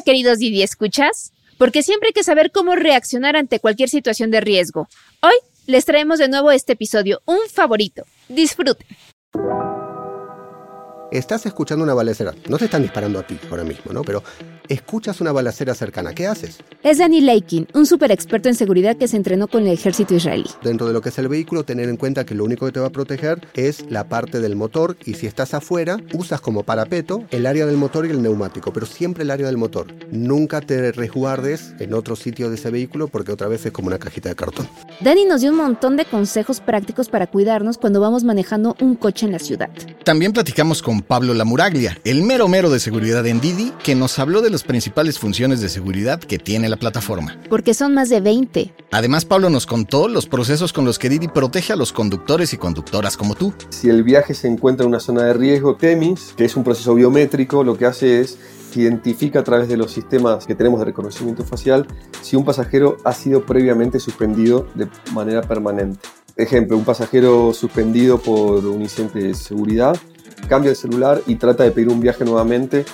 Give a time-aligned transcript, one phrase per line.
[0.00, 1.32] Queridos Didi, ¿escuchas?
[1.56, 4.88] Porque siempre hay que saber cómo reaccionar ante cualquier situación de riesgo.
[5.20, 5.34] Hoy
[5.66, 8.04] les traemos de nuevo este episodio, un favorito.
[8.28, 8.86] Disfruten.
[11.10, 12.34] Estás escuchando una balacera.
[12.48, 14.02] No te están disparando a ti ahora mismo, ¿no?
[14.02, 14.22] Pero
[14.68, 16.12] escuchas una balacera cercana.
[16.12, 16.58] ¿Qué haces?
[16.82, 20.44] Es Danny Lakin, un super experto en seguridad que se entrenó con el ejército israelí.
[20.62, 22.80] Dentro de lo que es el vehículo, tener en cuenta que lo único que te
[22.80, 27.24] va a proteger es la parte del motor y si estás afuera, usas como parapeto
[27.30, 29.86] el área del motor y el neumático, pero siempre el área del motor.
[30.10, 33.98] Nunca te resguardes en otro sitio de ese vehículo porque otra vez es como una
[33.98, 34.68] cajita de cartón.
[35.00, 39.24] Danny nos dio un montón de consejos prácticos para cuidarnos cuando vamos manejando un coche
[39.24, 39.70] en la ciudad.
[40.04, 44.42] También platicamos con Pablo Lamuraglia, el mero mero de seguridad en Didi, que nos habló
[44.42, 47.40] de las principales funciones de seguridad que tiene la plataforma.
[47.48, 48.74] Porque son más de 20.
[48.90, 52.56] Además, Pablo nos contó los procesos con los que Didi protege a los conductores y
[52.56, 53.52] conductoras como tú.
[53.70, 56.94] Si el viaje se encuentra en una zona de riesgo, TEMIS, que es un proceso
[56.94, 58.38] biométrico, lo que hace es
[58.78, 61.86] identifica a través de los sistemas que tenemos de reconocimiento facial
[62.22, 66.00] si un pasajero ha sido previamente suspendido de manera permanente.
[66.36, 69.96] Ejemplo, un pasajero suspendido por un incidente de seguridad
[70.48, 72.84] cambia el celular y trata de pedir un viaje nuevamente,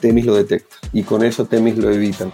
[0.00, 2.32] Temis lo detecta y con eso Temis lo evitan.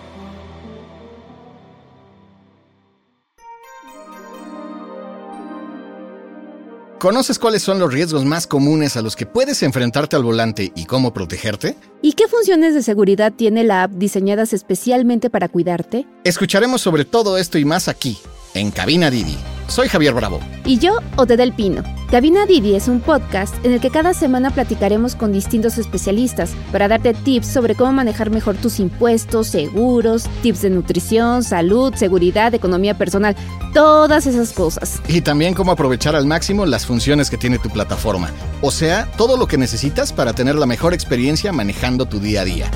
[7.04, 10.86] ¿Conoces cuáles son los riesgos más comunes a los que puedes enfrentarte al volante y
[10.86, 11.76] cómo protegerte?
[12.00, 16.06] ¿Y qué funciones de seguridad tiene la app diseñadas especialmente para cuidarte?
[16.24, 18.16] Escucharemos sobre todo esto y más aquí,
[18.54, 19.36] en Cabina Didi.
[19.68, 20.40] Soy Javier Bravo.
[20.64, 21.82] Y yo, Ode del Pino.
[22.10, 26.86] Cabina Didi es un podcast en el que cada semana platicaremos con distintos especialistas para
[26.86, 32.96] darte tips sobre cómo manejar mejor tus impuestos, seguros, tips de nutrición, salud, seguridad, economía
[32.96, 33.34] personal,
[33.72, 35.00] todas esas cosas.
[35.08, 38.30] Y también cómo aprovechar al máximo las funciones que tiene tu plataforma.
[38.60, 42.44] O sea, todo lo que necesitas para tener la mejor experiencia manejando tu día a
[42.44, 42.70] día.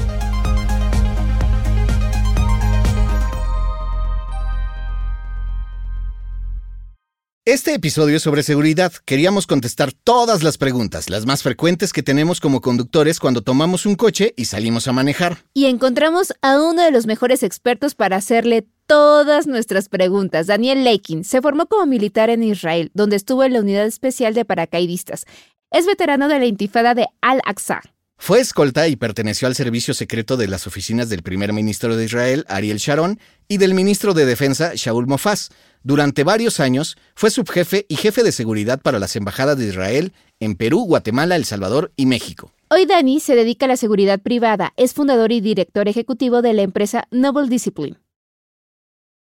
[7.49, 8.93] Este episodio es sobre seguridad.
[9.07, 13.95] Queríamos contestar todas las preguntas, las más frecuentes que tenemos como conductores cuando tomamos un
[13.95, 15.39] coche y salimos a manejar.
[15.55, 20.47] Y encontramos a uno de los mejores expertos para hacerle todas nuestras preguntas.
[20.47, 24.45] Daniel Lakin se formó como militar en Israel, donde estuvo en la unidad especial de
[24.45, 25.25] paracaidistas.
[25.71, 27.81] Es veterano de la intifada de Al-Aqsa.
[28.21, 32.45] Fue escolta y perteneció al servicio secreto de las oficinas del primer ministro de Israel,
[32.49, 35.51] Ariel Sharon, y del ministro de Defensa, Shaul Mofaz.
[35.85, 40.57] Durante varios años fue subjefe y jefe de seguridad para las embajadas de Israel en
[40.57, 42.53] Perú, Guatemala, El Salvador y México.
[42.69, 46.63] Hoy Dani se dedica a la seguridad privada, es fundador y director ejecutivo de la
[46.63, 47.99] empresa Noble Discipline.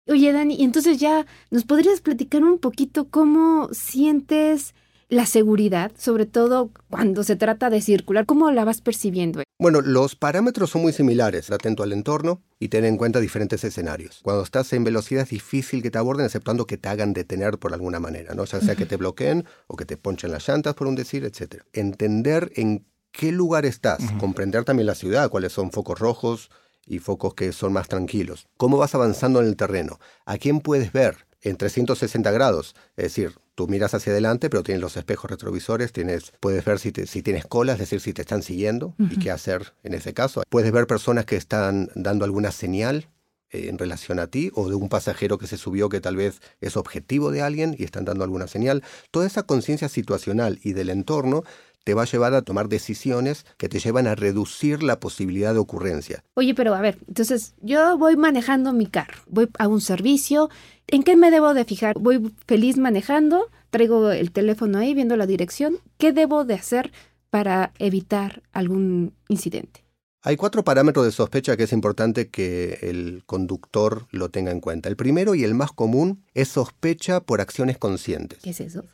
[0.09, 4.75] Oye Dani, entonces ya nos podrías platicar un poquito cómo sientes
[5.09, 9.43] la seguridad, sobre todo cuando se trata de circular, ¿cómo la vas percibiendo?
[9.59, 11.51] Bueno, los parámetros son muy similares.
[11.51, 14.21] Atento al entorno y ten en cuenta diferentes escenarios.
[14.23, 17.73] Cuando estás en velocidad es difícil que te aborden, exceptuando que te hagan detener por
[17.73, 18.45] alguna manera, ¿no?
[18.45, 21.63] Ya sea que te bloqueen o que te ponchen las llantas, por un decir, etc.
[21.73, 26.51] Entender en qué lugar estás, comprender también la ciudad, cuáles son focos rojos
[26.87, 28.47] y focos que son más tranquilos.
[28.57, 29.99] ¿Cómo vas avanzando en el terreno?
[30.25, 31.28] ¿A quién puedes ver?
[31.43, 36.33] En 360 grados, es decir, tú miras hacia adelante, pero tienes los espejos retrovisores, tienes,
[36.41, 39.75] puedes ver si, si tienes colas, es decir, si te están siguiendo y qué hacer
[39.83, 40.43] en ese caso.
[40.49, 43.09] Puedes ver personas que están dando alguna señal
[43.51, 46.43] eh, en relación a ti o de un pasajero que se subió que tal vez
[46.61, 48.83] es objetivo de alguien y están dando alguna señal.
[49.11, 51.45] Toda esa conciencia situacional y del entorno
[51.89, 55.59] te va a llevar a tomar decisiones que te llevan a reducir la posibilidad de
[55.59, 56.23] ocurrencia.
[56.35, 60.51] Oye, pero a ver, entonces yo voy manejando mi carro, voy a un servicio,
[60.87, 61.99] ¿en qué me debo de fijar?
[61.99, 66.93] Voy feliz manejando, traigo el teléfono ahí viendo la dirección, ¿qué debo de hacer
[67.31, 69.83] para evitar algún incidente?
[70.21, 74.91] Hay cuatro parámetros de sospecha que es importante que el conductor lo tenga en cuenta.
[74.91, 78.41] El primero y el más común es sospecha por acciones conscientes.
[78.43, 78.85] ¿Qué es eso?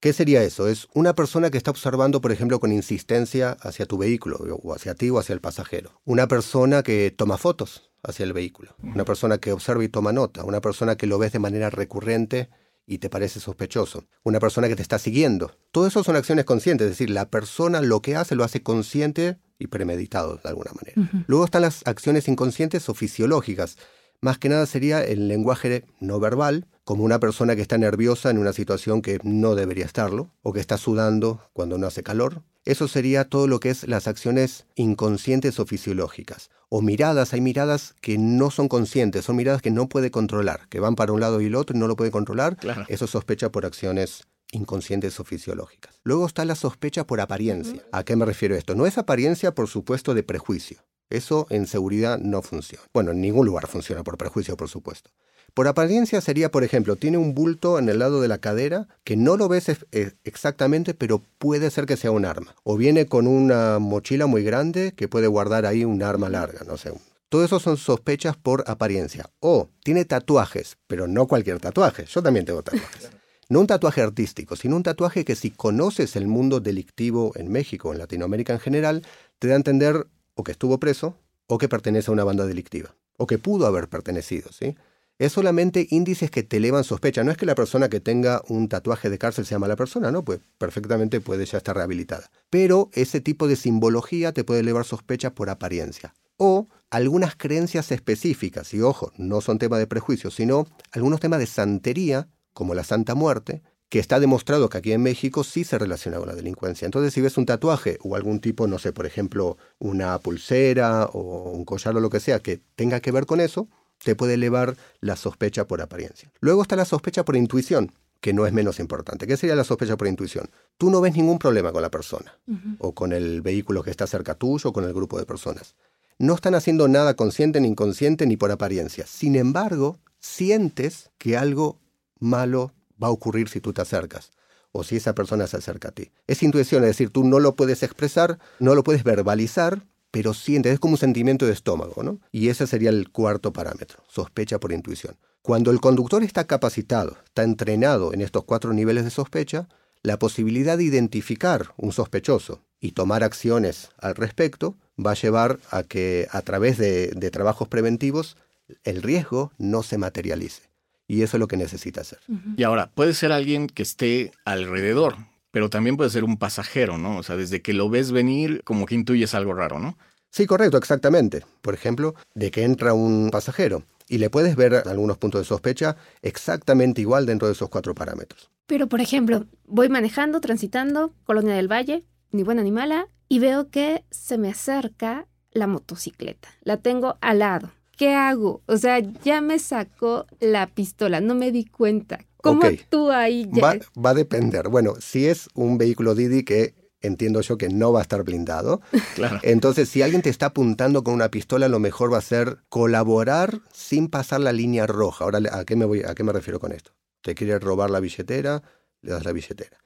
[0.00, 0.68] ¿Qué sería eso?
[0.68, 4.94] Es una persona que está observando, por ejemplo, con insistencia hacia tu vehículo, o hacia
[4.94, 6.00] ti o hacia el pasajero.
[6.04, 8.76] Una persona que toma fotos hacia el vehículo.
[8.80, 10.44] Una persona que observa y toma nota.
[10.44, 12.48] Una persona que lo ves de manera recurrente
[12.86, 14.04] y te parece sospechoso.
[14.22, 15.56] Una persona que te está siguiendo.
[15.72, 19.38] Todo eso son acciones conscientes, es decir, la persona lo que hace lo hace consciente
[19.58, 21.24] y premeditado de alguna manera.
[21.26, 23.76] Luego están las acciones inconscientes o fisiológicas.
[24.20, 28.38] Más que nada sería el lenguaje no verbal, como una persona que está nerviosa en
[28.38, 32.42] una situación que no debería estarlo, o que está sudando cuando no hace calor.
[32.64, 36.50] Eso sería todo lo que es las acciones inconscientes o fisiológicas.
[36.68, 40.80] O miradas, hay miradas que no son conscientes, son miradas que no puede controlar, que
[40.80, 42.58] van para un lado y el otro y no lo puede controlar.
[42.88, 46.00] Eso sospecha por acciones inconscientes o fisiológicas.
[46.04, 47.84] Luego está la sospecha por apariencia.
[47.92, 48.74] ¿A qué me refiero esto?
[48.74, 50.78] No es apariencia, por supuesto, de prejuicio.
[51.10, 52.84] Eso en seguridad no funciona.
[52.92, 55.10] Bueno, en ningún lugar funciona por prejuicio, por supuesto.
[55.54, 59.16] Por apariencia sería, por ejemplo, tiene un bulto en el lado de la cadera que
[59.16, 62.54] no lo ves eh, exactamente, pero puede ser que sea un arma.
[62.62, 66.76] O viene con una mochila muy grande que puede guardar ahí un arma larga, no
[66.76, 66.92] sé.
[67.28, 69.30] Todo eso son sospechas por apariencia.
[69.40, 72.04] O tiene tatuajes, pero no cualquier tatuaje.
[72.06, 73.10] Yo también tengo tatuajes.
[73.50, 77.92] No un tatuaje artístico, sino un tatuaje que si conoces el mundo delictivo en México,
[77.92, 79.06] en Latinoamérica en general,
[79.38, 80.06] te da a entender
[80.38, 81.16] o que estuvo preso
[81.48, 84.76] o que pertenece a una banda delictiva, o que pudo haber pertenecido, ¿sí?
[85.18, 87.24] Es solamente índices que te elevan sospecha.
[87.24, 90.24] No es que la persona que tenga un tatuaje de cárcel sea mala persona, ¿no?
[90.24, 92.30] Pues perfectamente puede ya estar rehabilitada.
[92.50, 96.14] Pero ese tipo de simbología te puede elevar sospecha por apariencia.
[96.36, 101.46] O algunas creencias específicas, y ojo, no son temas de prejuicio, sino algunos temas de
[101.46, 106.18] santería, como la Santa Muerte, que está demostrado que aquí en México sí se relaciona
[106.18, 106.84] con la delincuencia.
[106.84, 111.50] Entonces, si ves un tatuaje o algún tipo, no sé, por ejemplo, una pulsera o
[111.50, 113.68] un collar o lo que sea que tenga que ver con eso,
[114.04, 116.30] te puede elevar la sospecha por apariencia.
[116.40, 119.26] Luego está la sospecha por intuición, que no es menos importante.
[119.26, 120.50] ¿Qué sería la sospecha por intuición?
[120.76, 122.38] Tú no ves ningún problema con la persona,
[122.78, 125.74] o con el vehículo que está cerca tuyo, o con el grupo de personas.
[126.18, 129.06] No están haciendo nada consciente ni inconsciente ni por apariencia.
[129.06, 131.78] Sin embargo, sientes que algo
[132.18, 132.72] malo
[133.02, 134.30] va a ocurrir si tú te acercas
[134.72, 136.12] o si esa persona se acerca a ti.
[136.26, 140.72] Es intuición, es decir, tú no lo puedes expresar, no lo puedes verbalizar, pero sientes,
[140.74, 142.20] es como un sentimiento de estómago, ¿no?
[142.32, 145.16] Y ese sería el cuarto parámetro, sospecha por intuición.
[145.42, 149.68] Cuando el conductor está capacitado, está entrenado en estos cuatro niveles de sospecha,
[150.02, 155.82] la posibilidad de identificar un sospechoso y tomar acciones al respecto va a llevar a
[155.82, 158.36] que a través de, de trabajos preventivos
[158.84, 160.62] el riesgo no se materialice.
[161.08, 162.20] Y eso es lo que necesita hacer.
[162.56, 165.16] Y ahora, puede ser alguien que esté alrededor,
[165.50, 167.16] pero también puede ser un pasajero, ¿no?
[167.16, 169.96] O sea, desde que lo ves venir, como que intuyes algo raro, ¿no?
[170.30, 171.44] Sí, correcto, exactamente.
[171.62, 175.96] Por ejemplo, de que entra un pasajero y le puedes ver algunos puntos de sospecha
[176.20, 178.50] exactamente igual dentro de esos cuatro parámetros.
[178.66, 183.70] Pero, por ejemplo, voy manejando, transitando, Colonia del Valle, ni buena ni mala, y veo
[183.70, 186.48] que se me acerca la motocicleta.
[186.62, 187.72] La tengo al lado.
[187.98, 188.62] ¿Qué hago?
[188.66, 192.20] O sea, ya me sacó la pistola, no me di cuenta.
[192.36, 193.44] ¿Cómo actúa ahí?
[193.46, 194.68] Va, va, a depender.
[194.68, 198.80] Bueno, si es un vehículo Didi que entiendo yo que no va a estar blindado.
[199.16, 199.40] Claro.
[199.42, 203.62] Entonces, si alguien te está apuntando con una pistola, lo mejor va a ser colaborar
[203.72, 205.24] sin pasar la línea roja.
[205.24, 206.92] Ahora, ¿a qué me, voy, a qué me refiero con esto?
[207.22, 208.62] Te quiere robar la billetera,
[209.02, 209.76] le das la billetera.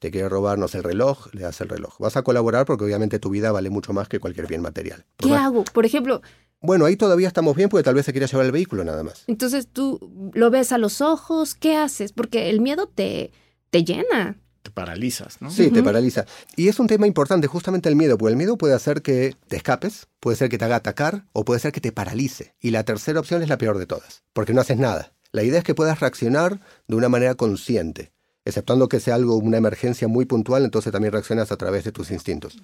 [0.00, 1.98] Te quiere robarnos el reloj, le das el reloj.
[1.98, 5.04] Vas a colaborar porque obviamente tu vida vale mucho más que cualquier bien material.
[5.16, 5.64] ¿Qué hago?
[5.64, 6.20] Por ejemplo,
[6.60, 9.24] bueno, ahí todavía estamos bien porque tal vez se quiera llevar el vehículo nada más.
[9.26, 12.12] Entonces tú lo ves a los ojos, ¿qué haces?
[12.12, 13.32] Porque el miedo te,
[13.70, 14.40] te llena.
[14.62, 15.50] Te paralizas, ¿no?
[15.50, 16.24] Sí, te paraliza.
[16.56, 19.56] Y es un tema importante, justamente el miedo, porque el miedo puede hacer que te
[19.56, 22.56] escapes, puede ser que te haga atacar o puede ser que te paralice.
[22.60, 25.12] Y la tercera opción es la peor de todas, porque no haces nada.
[25.30, 28.12] La idea es que puedas reaccionar de una manera consciente,
[28.46, 32.10] exceptuando que sea algo, una emergencia muy puntual, entonces también reaccionas a través de tus
[32.10, 32.56] instintos.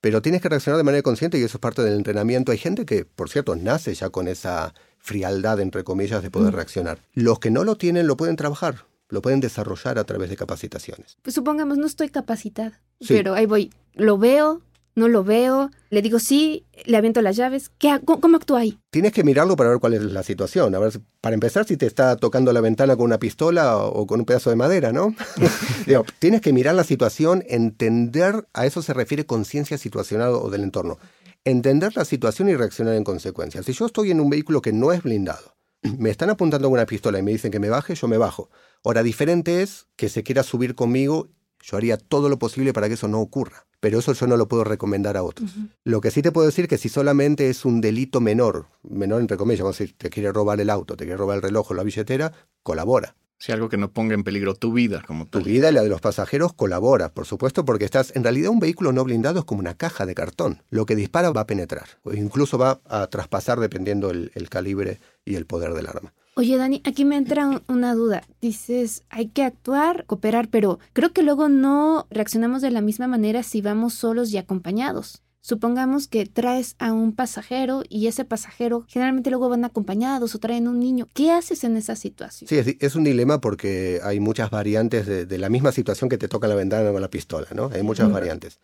[0.00, 2.52] Pero tienes que reaccionar de manera consciente y eso es parte del entrenamiento.
[2.52, 6.56] Hay gente que, por cierto, nace ya con esa frialdad, entre comillas, de poder mm.
[6.56, 6.98] reaccionar.
[7.14, 11.16] Los que no lo tienen lo pueden trabajar, lo pueden desarrollar a través de capacitaciones.
[11.22, 14.60] Pues supongamos, no estoy capacitada, pero ahí voy, lo veo,
[15.00, 17.70] no lo veo, le digo sí, le aviento las llaves.
[17.78, 18.78] ¿Qué, cómo, actúa ahí?
[18.90, 20.74] Tienes que mirarlo para ver cuál es la situación.
[20.74, 24.20] A ver, para empezar, si te está tocando la ventana con una pistola o con
[24.20, 25.14] un pedazo de madera, ¿no?
[26.20, 30.98] tienes que mirar la situación, entender, a eso se refiere conciencia situacional o del entorno.
[31.44, 33.62] Entender la situación y reaccionar en consecuencia.
[33.62, 36.86] Si yo estoy en un vehículo que no es blindado, me están apuntando con una
[36.86, 38.50] pistola y me dicen que me baje, yo me bajo.
[38.84, 41.28] Ahora, diferente es que se quiera subir conmigo,
[41.62, 44.46] yo haría todo lo posible para que eso no ocurra pero eso yo no lo
[44.46, 45.50] puedo recomendar a otros.
[45.84, 49.38] Lo que sí te puedo decir que si solamente es un delito menor, menor entre
[49.38, 51.74] comillas, vamos a decir, te quiere robar el auto, te quiere robar el reloj o
[51.74, 53.16] la billetera, colabora.
[53.38, 55.88] Si algo que no ponga en peligro tu vida, como Tu vida y la de
[55.88, 59.60] los pasajeros colabora, por supuesto, porque estás, en realidad un vehículo no blindado es como
[59.60, 60.62] una caja de cartón.
[60.68, 65.00] Lo que dispara va a penetrar, o incluso va a traspasar dependiendo el, el calibre
[65.24, 66.12] y el poder del arma.
[66.36, 68.22] Oye, Dani, aquí me entra una duda.
[68.40, 73.42] Dices, hay que actuar, cooperar, pero creo que luego no reaccionamos de la misma manera
[73.42, 75.22] si vamos solos y acompañados.
[75.42, 80.68] Supongamos que traes a un pasajero y ese pasajero generalmente luego van acompañados o traen
[80.68, 81.08] un niño.
[81.14, 82.46] ¿Qué haces en esa situación?
[82.48, 86.46] Sí, es, un dilema porque hay muchas variantes de, la misma situación que te toca
[86.46, 87.70] la ventana con la pistola, ¿no?
[87.72, 88.60] Hay muchas variantes.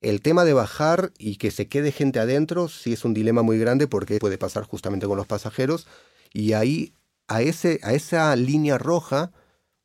[0.00, 3.58] El tema de bajar y que se quede gente adentro sí es un dilema muy
[3.58, 5.88] grande porque puede pasar justamente con los pasajeros
[6.32, 6.94] y ahí
[7.34, 9.32] a, ese, a esa línea roja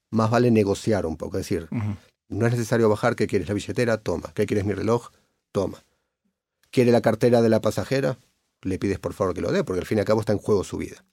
[0.10, 1.38] más vale negociar un poco.
[1.38, 1.68] Es decir,
[2.30, 3.16] no es necesario bajar.
[3.16, 3.48] ¿Qué quieres?
[3.48, 3.98] ¿La billetera?
[3.98, 4.32] Toma.
[4.34, 4.66] ¿Qué quieres?
[4.66, 5.10] Mi reloj?
[5.52, 5.84] Toma.
[6.72, 8.18] ¿Quiere la cartera de la pasajera?
[8.62, 10.40] le pides por favor que lo dé, porque al fin y al cabo está en
[10.40, 11.04] juego su vida.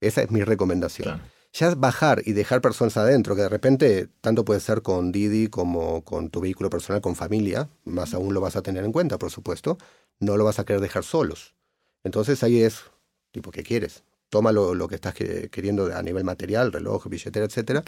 [0.00, 1.22] Esa es mi recomendación.
[1.52, 6.02] Ya bajar y dejar personas adentro, que de repente tanto puede ser con Didi como
[6.02, 9.30] con tu vehículo personal, con familia, más aún lo vas a tener en cuenta, por
[9.30, 9.78] supuesto,
[10.18, 11.54] no lo vas a querer dejar solos.
[12.02, 12.82] Entonces ahí es,
[13.30, 14.02] tipo, ¿qué quieres?
[14.34, 17.84] Toma lo, que estás queriendo a nivel material, reloj, billetera, etcétera,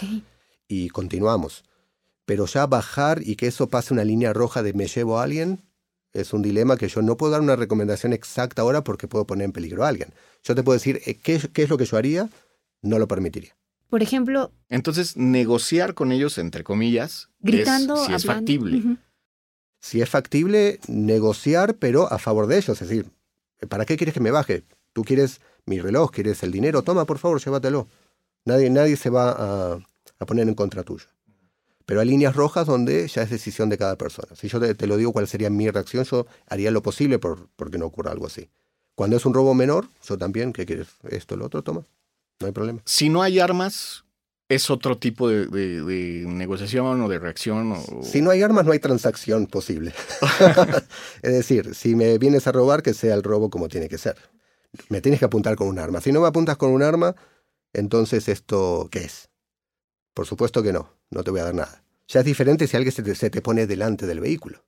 [0.68, 1.64] y continuamos.
[2.24, 5.64] Pero ya bajar y que eso pase una línea roja de me llevo a alguien,
[6.12, 9.46] es un dilema que yo no puedo dar una recomendación exacta ahora porque puedo poner
[9.46, 10.14] en peligro a alguien.
[10.44, 12.30] Yo te puedo decir eh, qué, qué es lo que yo haría,
[12.80, 13.56] no lo permitiría.
[13.90, 14.52] Por ejemplo...
[14.68, 18.98] Entonces, negociar con ellos, entre comillas, gritando, si es factible.
[19.80, 22.80] Si es factible, negociar, pero a favor de ellos.
[22.80, 23.10] Es decir,
[23.68, 24.62] ¿para qué quieres que me baje?
[24.92, 27.88] Tú quieres mi reloj, quieres el dinero, toma, por favor, llévatelo.
[28.44, 31.06] Nadie, nadie se va a, poner en contra tuyo.
[31.84, 34.28] Pero hay líneas rojas donde ya es decisión de cada persona.
[34.34, 37.78] Si yo te, lo digo cuál sería mi reacción, yo haría lo posible por, que
[37.78, 38.48] no ocurra algo así.
[38.94, 40.88] Cuando es un robo menor, yo también, ¿qué quieres?
[41.08, 41.84] Esto, lo otro, toma.
[42.40, 42.80] No hay problema.
[42.84, 44.04] Si no hay armas,
[44.48, 47.72] ¿es otro tipo de, negociación o de reacción?
[47.72, 48.02] O...
[48.02, 49.92] Si no hay armas, no hay transacción posible.
[51.22, 54.16] es decir, si me vienes a robar, que sea el robo como tiene que ser.
[54.88, 56.00] Me tienes que apuntar con un arma.
[56.00, 57.14] Si no me apuntas con un arma,
[57.72, 59.30] entonces esto, ¿qué es?
[60.14, 61.84] Por supuesto que no, no te voy a dar nada.
[62.08, 64.64] Ya es diferente si alguien se te, pone delante del vehículo.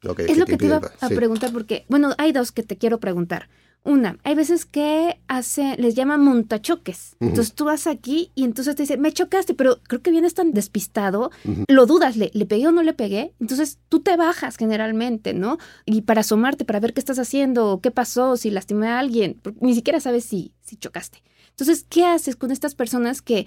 [0.00, 3.48] es lo que te iba a preguntar porque, bueno, hay dos que te quiero preguntar.
[3.84, 7.16] Una, hay veces que hace, les llaman montachoques.
[7.20, 10.52] Entonces tú vas aquí y entonces te dice, me chocaste, pero creo que vienes tan
[10.52, 11.30] despistado,
[11.68, 13.32] lo dudas, ¿le, ¿le pegué o no le pegué?
[13.40, 15.58] Entonces tú te bajas generalmente, ¿no?
[15.86, 19.74] Y para asomarte, para ver qué estás haciendo, qué pasó, si lastimé a alguien, ni
[19.74, 21.22] siquiera sabes si, si chocaste.
[21.50, 23.46] Entonces, ¿qué haces con estas personas que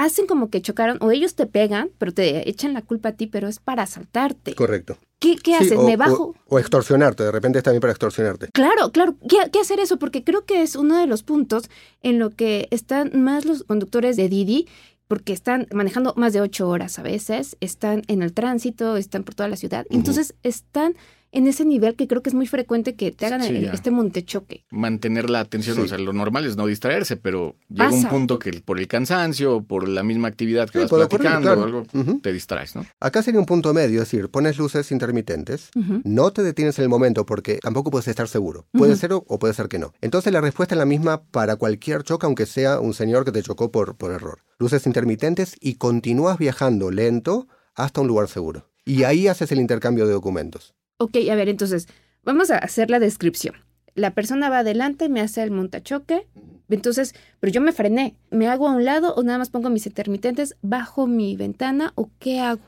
[0.00, 3.26] hacen como que chocaron o ellos te pegan, pero te echan la culpa a ti,
[3.26, 4.54] pero es para asaltarte.
[4.54, 4.96] Correcto.
[5.18, 5.78] ¿Qué, qué haces?
[5.78, 6.34] ¿Me bajo?
[6.46, 8.48] O, extorsionarte, de repente está bien para extorsionarte.
[8.52, 9.16] Claro, claro.
[9.28, 9.98] ¿Qué, ¿Qué, hacer eso?
[9.98, 11.64] Porque creo que es uno de los puntos
[12.02, 14.66] en lo que están más los conductores de Didi,
[15.06, 19.34] porque están manejando más de ocho horas a veces, están en el tránsito, están por
[19.34, 19.84] toda la ciudad.
[19.90, 20.94] Entonces están
[21.32, 24.64] en ese nivel que creo que es muy frecuente que te hagan este montechoque.
[24.70, 28.52] Mantener la atención, o sea, lo normal es no distraerse, pero llega un punto que
[28.64, 31.86] por el cansancio, por la misma actividad que vas platicando o algo,
[32.22, 32.86] te distraes, ¿no?
[32.98, 35.70] Acá sería un punto medio, es decir, pones luces intermitentes,
[36.04, 38.66] no te detienes en el momento porque tampoco puedes estar seguro.
[38.72, 39.92] Puede ser o, puede ser que no.
[40.00, 43.42] Entonces la respuesta es la misma para cualquier choque, aunque sea un señor que te
[43.42, 44.40] chocó por, por error.
[44.58, 48.68] Luces intermitentes y continúas viajando lento hasta un lugar seguro.
[48.84, 50.74] Y ahí haces el intercambio de documentos.
[51.02, 51.88] Ok, a ver, entonces,
[52.24, 53.54] vamos a hacer la descripción.
[53.94, 56.28] La persona va adelante, me hace el montachoque,
[56.68, 59.86] entonces, pero yo me frené, ¿me hago a un lado o nada más pongo mis
[59.86, 62.60] intermitentes bajo mi ventana o qué hago?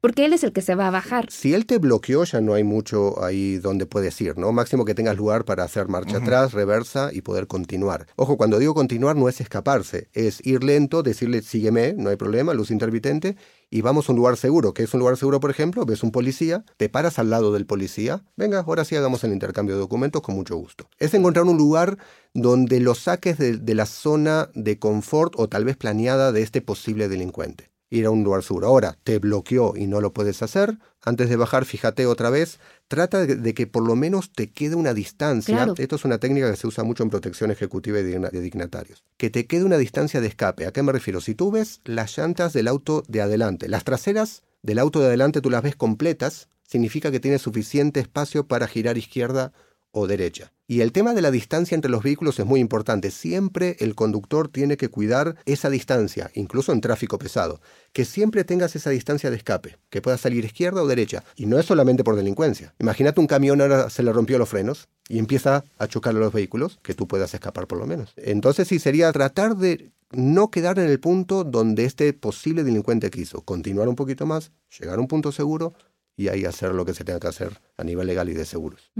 [0.00, 1.26] Porque él es el que se va a bajar.
[1.30, 4.52] Si él te bloqueó, ya no hay mucho ahí donde puedes ir, ¿no?
[4.52, 8.06] Máximo que tengas lugar para hacer marcha atrás, reversa y poder continuar.
[8.14, 12.54] Ojo, cuando digo continuar no es escaparse, es ir lento, decirle sígueme, no hay problema,
[12.54, 13.36] luz intermitente,
[13.70, 14.74] y vamos a un lugar seguro.
[14.74, 15.86] ¿Qué es un lugar seguro, por ejemplo?
[15.86, 19.76] Ves un policía, te paras al lado del policía, venga, ahora sí hagamos el intercambio
[19.76, 20.88] de documentos con mucho gusto.
[20.98, 21.96] Es encontrar un lugar
[22.34, 27.08] donde lo saques de la zona de confort o tal vez planeada de este posible
[27.08, 28.68] delincuente ir a un lugar seguro.
[28.68, 30.78] Ahora, te bloqueó y no lo puedes hacer.
[31.02, 32.60] Antes de bajar, fíjate otra vez.
[32.88, 35.66] Trata de, que por lo menos te quede una distancia.
[35.76, 39.04] Esto es una técnica que se usa mucho en protección ejecutiva y de dignatarios.
[39.16, 40.66] Que te quede una distancia de escape.
[40.66, 41.20] ¿A qué me refiero?
[41.20, 45.40] Si tú ves las llantas del auto de adelante, las traseras del auto de adelante
[45.40, 49.52] tú las ves completas, significa que tienes suficiente espacio para girar izquierda
[49.92, 50.52] o derecha.
[50.66, 53.10] Y el tema de la distancia entre los vehículos es muy importante.
[53.10, 57.60] Siempre el conductor tiene que cuidar esa distancia, incluso en tráfico pesado.
[57.92, 61.24] Que siempre tengas esa distancia de escape, que puedas salir izquierda o derecha.
[61.34, 62.72] Y no es solamente por delincuencia.
[62.78, 66.32] Imagínate un camión ahora se le rompió los frenos y empieza a chocar a los
[66.32, 68.12] vehículos, que tú puedas escapar por lo menos.
[68.16, 73.42] Entonces sí sería tratar de no quedar en el punto donde este posible delincuente quiso.
[73.42, 75.74] Continuar un poquito más, llegar a un punto seguro,
[76.20, 78.92] y ahí hacer lo que se tenga que hacer a nivel legal y de seguros.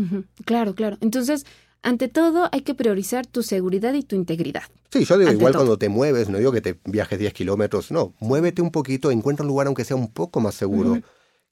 [0.46, 0.96] Claro, claro.
[1.02, 1.44] Entonces,
[1.82, 4.62] ante todo, hay que priorizar tu seguridad y tu integridad.
[4.90, 8.14] Sí, yo digo, igual cuando te mueves, no digo que te viajes 10 kilómetros, no,
[8.20, 11.02] muévete un poquito, encuentra un lugar aunque sea un poco más seguro.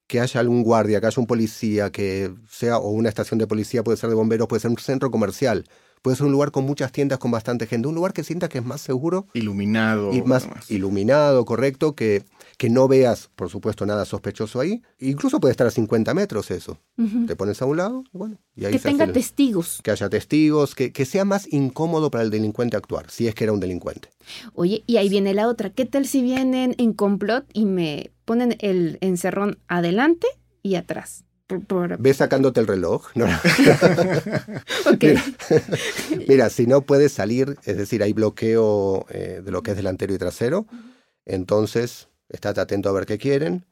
[0.06, 3.84] Que haya algún guardia, que haya un policía, que sea, o una estación de policía,
[3.84, 5.66] puede ser de bomberos, puede ser un centro comercial,
[6.00, 8.56] puede ser un lugar con muchas tiendas, con bastante gente, un lugar que sienta que
[8.56, 9.26] es más seguro.
[9.34, 10.14] Iluminado.
[10.14, 12.24] Y más iluminado, correcto, que
[12.58, 14.82] que no veas, por supuesto, nada sospechoso ahí.
[14.98, 16.80] Incluso puede estar a 50 metros eso.
[17.28, 19.78] Te pones a un lado, bueno, y ahí Que tenga testigos.
[19.84, 23.44] Que haya testigos, que, que sea más incómodo para el delincuente actuar, si es que
[23.44, 24.08] era un delincuente.
[24.54, 25.70] Oye, y ahí viene la otra.
[25.70, 30.26] ¿Qué tal si vienen en complot y me ponen el encerrón adelante
[30.64, 31.22] y atrás?
[32.00, 33.06] Ve sacándote el reloj.
[36.28, 40.12] Mira, si no puedes salir, es decir, hay bloqueo eh, de lo que es delantero
[40.12, 40.66] y trasero,
[41.24, 43.66] entonces estate atento a ver qué quieren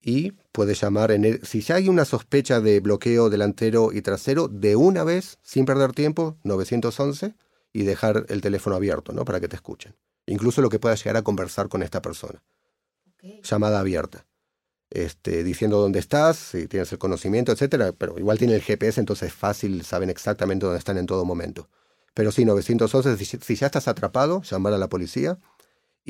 [0.00, 4.48] y puedes llamar en el, si ya hay una sospecha de bloqueo delantero y trasero,
[4.48, 7.34] de una vez, sin perder tiempo, 911
[7.72, 9.24] y dejar el teléfono abierto, ¿no?
[9.24, 9.96] Para que te escuchen.
[10.26, 12.42] Incluso lo que puedas llegar a conversar con esta persona.
[13.42, 14.26] Llamada abierta.
[14.90, 19.28] Este, diciendo dónde estás, si tienes el conocimiento, etcétera, pero igual tiene el GPS, entonces
[19.28, 21.68] es fácil, saben exactamente dónde están en todo momento.
[22.14, 25.38] Pero sí, 911, si, si ya estás atrapado, llamar a la policía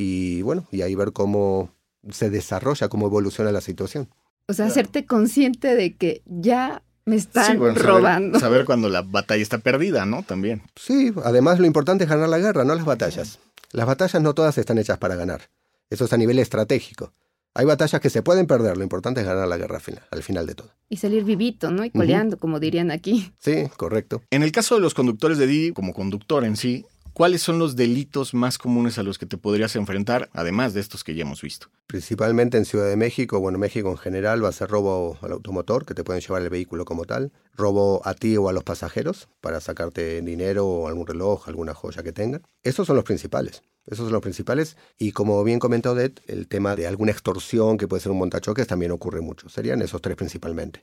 [0.00, 1.74] y bueno, y ahí ver cómo
[2.08, 4.08] se desarrolla, cómo evoluciona la situación.
[4.46, 8.38] O sea, hacerte consciente de que ya me están robando.
[8.38, 10.22] Saber, cuando la batalla está perdida, ¿no?
[10.22, 10.62] También.
[10.76, 13.40] Sí, además lo importante es ganar la guerra, no las batallas.
[13.72, 15.50] Las batallas no todas están hechas para ganar.
[15.90, 17.12] Eso es a nivel estratégico.
[17.54, 20.46] Hay batallas que se pueden perder, lo importante es ganar la guerra final, al final
[20.46, 20.70] de todo.
[20.88, 21.84] Y salir vivito, ¿no?
[21.84, 23.32] Y coleando, como dirían aquí.
[23.40, 24.22] Sí, correcto.
[24.30, 26.86] En el caso de los conductores de Didi, como conductor en sí,
[27.18, 31.02] ¿Cuáles son los delitos más comunes a los que te podrías enfrentar, además de estos
[31.02, 31.66] que ya hemos visto?
[31.88, 35.84] Principalmente en Ciudad de México, bueno, México en general va a ser robo al automotor,
[35.84, 39.28] que te pueden llevar el vehículo como tal, robo a ti o a los pasajeros
[39.40, 42.42] para sacarte dinero o algún reloj, alguna joya que tengan.
[42.62, 43.64] Esos son los principales.
[43.84, 44.76] Esos son los principales.
[44.96, 48.68] Y como bien comentó Odette, el tema de alguna extorsión que puede ser un montachoques
[48.68, 49.48] también ocurre mucho.
[49.48, 50.82] Serían esos tres principalmente.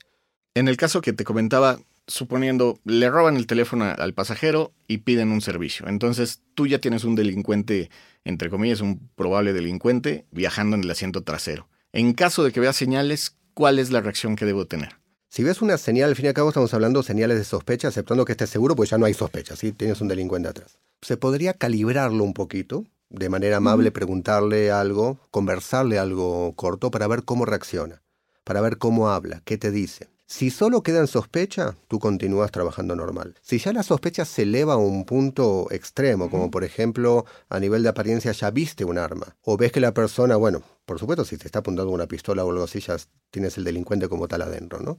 [0.53, 5.31] En el caso que te comentaba, suponiendo, le roban el teléfono al pasajero y piden
[5.31, 5.87] un servicio.
[5.87, 7.89] Entonces tú ya tienes un delincuente,
[8.23, 11.67] entre comillas, un probable delincuente viajando en el asiento trasero.
[11.93, 14.97] En caso de que veas señales, ¿cuál es la reacción que debo tener?
[15.29, 17.89] Si ves una señal, al fin y al cabo estamos hablando de señales de sospecha,
[17.89, 19.71] aceptando que estés seguro, pues ya no hay sospecha, ¿sí?
[19.71, 20.77] Tienes un delincuente atrás.
[21.01, 27.23] Se podría calibrarlo un poquito, de manera amable, preguntarle algo, conversarle algo corto para ver
[27.23, 28.01] cómo reacciona,
[28.43, 30.07] para ver cómo habla, qué te dice.
[30.27, 33.35] Si solo queda en sospecha, tú continúas trabajando normal.
[33.41, 37.83] Si ya la sospecha se eleva a un punto extremo, como por ejemplo a nivel
[37.83, 41.37] de apariencia ya viste un arma, o ves que la persona, bueno, por supuesto si
[41.37, 42.97] te está apuntando una pistola o algo así, ya
[43.29, 44.97] tienes el delincuente como tal adentro, ¿no?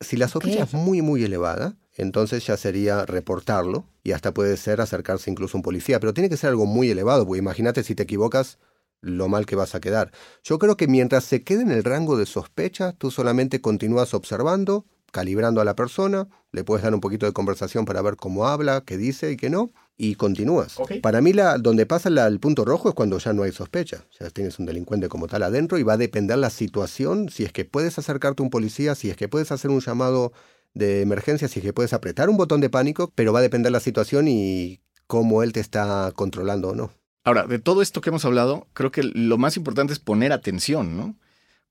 [0.00, 4.80] Si la sospecha es muy, muy elevada, entonces ya sería reportarlo y hasta puede ser
[4.80, 7.94] acercarse incluso a un policía, pero tiene que ser algo muy elevado, porque imagínate si
[7.94, 8.58] te equivocas,
[9.04, 10.10] lo mal que vas a quedar.
[10.42, 14.86] Yo creo que mientras se quede en el rango de sospecha, tú solamente continúas observando,
[15.12, 18.82] calibrando a la persona, le puedes dar un poquito de conversación para ver cómo habla,
[18.84, 20.76] qué dice y qué no, y continúas.
[21.02, 24.06] Para mí, la, donde pasa el punto rojo es cuando ya no hay sospecha.
[24.18, 27.52] Ya tienes un delincuente como tal adentro y va a depender la situación, si es
[27.52, 30.32] que puedes acercarte a un policía, si es que puedes hacer un llamado
[30.74, 33.70] de emergencia, si es que puedes apretar un botón de pánico, pero va a depender
[33.70, 36.90] la situación y cómo él te está controlando o no.
[37.24, 40.94] Ahora, de todo esto que hemos hablado, creo que lo más importante es poner atención,
[40.96, 41.16] ¿no?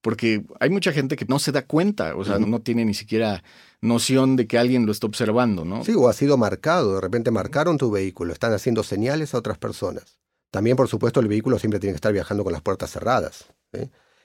[0.01, 3.43] Porque hay mucha gente que no se da cuenta, o sea, no tiene ni siquiera
[3.79, 5.85] noción de que alguien lo está observando, ¿no?
[5.85, 9.59] Sí, o ha sido marcado, de repente marcaron tu vehículo, están haciendo señales a otras
[9.59, 10.17] personas.
[10.51, 13.45] También, por supuesto, el vehículo siempre tiene que estar viajando con las puertas cerradas.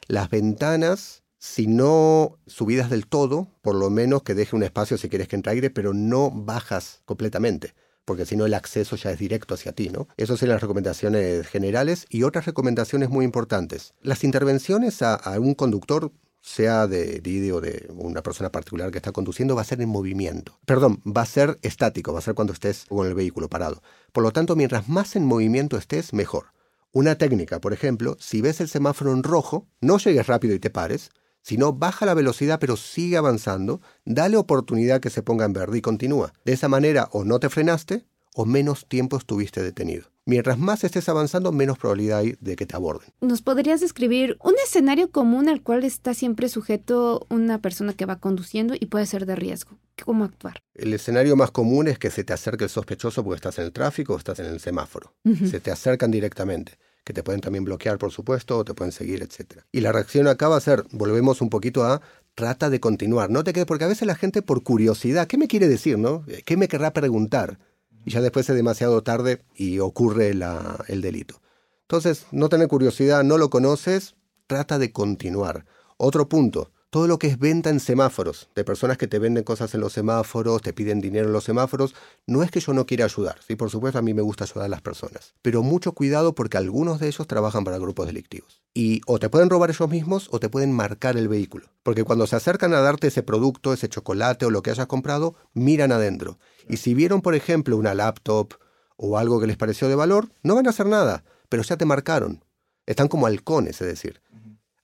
[0.09, 5.09] Las ventanas, si no subidas del todo, por lo menos que deje un espacio si
[5.09, 7.75] quieres que entre aire, pero no bajas completamente
[8.09, 10.09] porque si no el acceso ya es directo hacia ti, ¿no?
[10.17, 13.93] Esas son las recomendaciones generales y otras recomendaciones muy importantes.
[14.01, 19.13] Las intervenciones a, un conductor sea de Didi o de una persona particular que está
[19.13, 20.59] conduciendo, va a ser en movimiento.
[20.65, 23.83] Perdón, va a ser estático, va a ser cuando estés con el vehículo parado.
[24.11, 26.47] Por lo tanto, mientras más en movimiento estés, mejor.
[26.93, 30.71] Una técnica, por ejemplo, si ves el semáforo en rojo, no llegues rápido y te
[30.71, 31.11] pares,
[31.49, 35.81] sino baja la velocidad pero sigue avanzando, dale oportunidad que se ponga en verde y
[35.81, 36.35] continúa.
[36.45, 40.05] De esa manera o no te frenaste o menos tiempo estuviste detenido.
[40.27, 43.09] Mientras más estés avanzando, menos probabilidad hay de que te aborden.
[43.23, 48.17] ¿Nos podrías describir un escenario común al cual está siempre sujeto una persona que va
[48.17, 49.79] conduciendo y puede ser de riesgo?
[50.05, 50.61] ¿Cómo actuar?
[50.75, 53.73] El escenario más común es que se te acerque el sospechoso porque estás en el
[53.73, 55.15] tráfico o estás en el semáforo.
[55.49, 59.23] Se te acercan directamente que te pueden también bloquear, por supuesto, o te pueden seguir,
[59.23, 59.63] etc.
[59.73, 62.03] Y la reacción acá va a ser, volvemos un poquito a,
[62.35, 65.49] trata de continuar, no te quedes, porque a veces la gente por curiosidad, ¿qué me
[65.49, 66.23] quiere decir, no?
[66.45, 67.61] ¿Qué me querrá preguntar?
[68.05, 71.41] Y ya después es demasiado tarde y ocurre el delito.
[71.81, 74.15] Entonces, no tener curiosidad, no lo conoces,
[74.47, 75.65] trata de continuar.
[75.97, 79.75] Otro punto, todo lo que es venta en semáforos, de personas que te venden cosas
[79.75, 81.95] en los semáforos, te piden dinero en los semáforos,
[82.27, 84.65] no es que yo no quiera ayudar, sí, por supuesto a mí me gusta ayudar
[84.65, 88.63] a las personas, pero mucho cuidado porque algunos de ellos trabajan para grupos delictivos.
[88.73, 92.27] Y o te pueden robar ellos mismos o te pueden marcar el vehículo, porque cuando
[92.27, 96.39] se acercan a darte ese producto, ese chocolate o lo que hayas comprado, miran adentro.
[96.69, 98.55] Y si vieron, por ejemplo, una laptop
[98.97, 101.85] o algo que les pareció de valor, no van a hacer nada, pero ya te
[101.85, 102.45] marcaron.
[102.87, 104.23] Están como halcones, es decir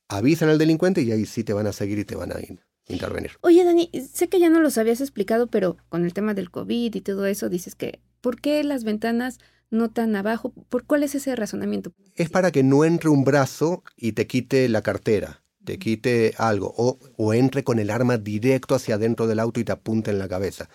[0.08, 2.60] avisan al delincuente y ahí sí te van a seguir y te van a ir.
[2.88, 3.32] intervenir.
[3.40, 6.94] Oye, Dani, sé que ya no los habías explicado, pero con el tema del COVID
[6.94, 9.38] y todo eso, dices que, ¿por qué las ventanas
[9.70, 10.52] no tan abajo?
[10.68, 11.92] ¿Por cuál es ese razonamiento?
[12.14, 16.74] Es para que no entre un brazo y te quite la cartera, te quite algo,
[16.76, 20.18] o, o entre con el arma directo hacia adentro del auto y te apunte en
[20.18, 20.68] la cabeza.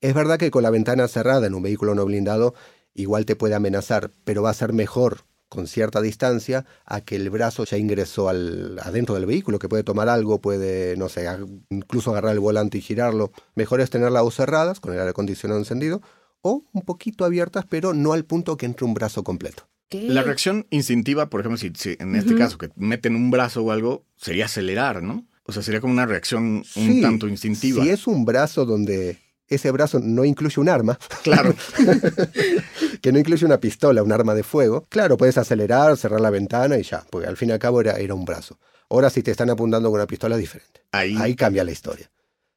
[0.00, 2.54] Es verdad que con la ventana cerrada en un vehículo no blindado
[2.94, 5.20] igual te puede amenazar, pero va a ser mejor
[5.52, 9.84] con cierta distancia a que el brazo ya ingresó al, adentro del vehículo, que puede
[9.84, 11.28] tomar algo, puede, no sé,
[11.68, 13.32] incluso agarrar el volante y girarlo.
[13.54, 16.00] Mejor es tenerlas o cerradas, con el aire acondicionado encendido,
[16.40, 19.68] o un poquito abiertas, pero no al punto que entre un brazo completo.
[19.90, 24.06] La reacción instintiva, por ejemplo, si, en este caso que meten un brazo o algo,
[24.16, 25.26] sería acelerar, ¿no?
[25.44, 27.84] O sea, sería como una reacción un tanto instintiva.
[27.84, 29.18] Si es un brazo donde
[29.54, 30.98] ese brazo no incluye un arma.
[31.22, 31.54] Claro.
[33.00, 34.86] que no incluye una pistola, un arma de fuego.
[34.88, 37.92] Claro, puedes acelerar, cerrar la ventana y ya, porque al fin y al cabo era,
[37.92, 38.58] era un brazo.
[38.90, 40.82] Ahora si te están apuntando con una pistola es diferente.
[40.92, 41.16] Ahí.
[41.18, 42.10] Ahí cambia la historia.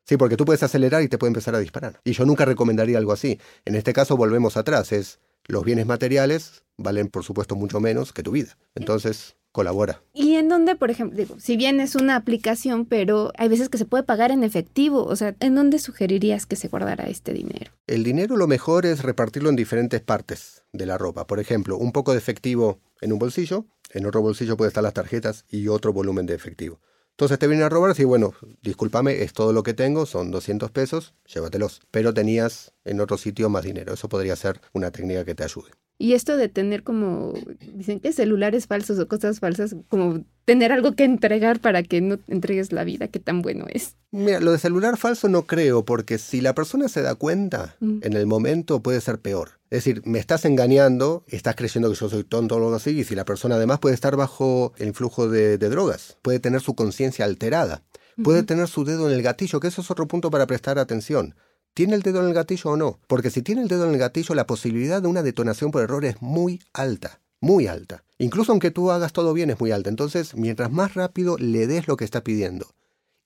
[0.04, 2.00] Sí, porque tú puedes acelerar y te puede empezar a disparar.
[2.04, 3.40] Y yo nunca recomendaría algo así.
[3.66, 8.24] En este caso volvemos atrás, es los bienes materiales valen por supuesto mucho menos que
[8.24, 8.58] tu vida.
[8.76, 10.02] Entonces, colabora.
[10.14, 13.78] Y en dónde, por ejemplo, digo, si bien es una aplicación, pero hay veces que
[13.78, 17.72] se puede pagar en efectivo, o sea, ¿en dónde sugerirías que se guardara este dinero?
[17.88, 21.26] El dinero lo mejor es repartirlo en diferentes partes de la ropa.
[21.26, 24.94] Por ejemplo, un poco de efectivo en un bolsillo, en otro bolsillo puede estar las
[24.94, 26.82] tarjetas y otro volumen de efectivo.
[27.12, 30.70] Entonces te vienen a robar y bueno, discúlpame, es todo lo que tengo, son 200
[30.72, 31.80] pesos, llévatelos.
[31.92, 33.94] Pero tenías en otro sitio más dinero.
[33.94, 35.72] Eso podría ser una técnica que te ayude.
[35.98, 37.34] Y esto de tener como,
[37.74, 42.20] dicen que celulares falsos o cosas falsas, como tener algo que entregar para que no
[42.28, 43.96] entregues la vida, qué tan bueno es.
[44.12, 48.00] Mira, lo de celular falso no creo, porque si la persona se da cuenta, mm.
[48.02, 49.52] en el momento puede ser peor.
[49.70, 53.04] Es decir, me estás engañando, estás creyendo que yo soy tonto o algo así, y
[53.06, 57.24] si la persona además puede estar bajo el influjo de, drogas, puede tener su conciencia
[57.24, 57.84] alterada,
[58.22, 61.36] puede tener su dedo en el gatillo, que eso es otro punto para prestar atención.
[61.76, 63.00] ¿Tiene el dedo en el gatillo o no?
[63.06, 66.06] Porque si tiene el dedo en el gatillo, la posibilidad de una detonación por error
[66.06, 68.06] es muy alta, muy alta.
[68.18, 69.90] Incluso aunque tú hagas todo bien, es muy alta.
[69.90, 72.74] Entonces, mientras más rápido le des lo que está pidiendo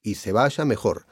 [0.02, 1.06] y se vaya, mejor.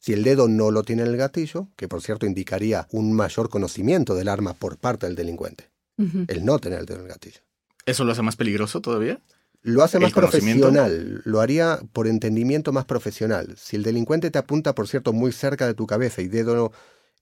[0.00, 3.48] Si el dedo no lo tiene en el gatillo, que por cierto indicaría un mayor
[3.48, 7.40] conocimiento del arma por parte del delincuente, el no tener el dedo en el gatillo.
[7.86, 9.18] ¿Eso lo hace más peligroso todavía?
[9.62, 13.54] Lo hace más profesional, lo haría por entendimiento más profesional.
[13.56, 16.72] Si el delincuente te apunta, por cierto, muy cerca de tu cabeza y dedo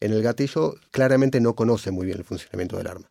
[0.00, 3.10] en el gatillo, claramente no conoce muy bien el funcionamiento del arma.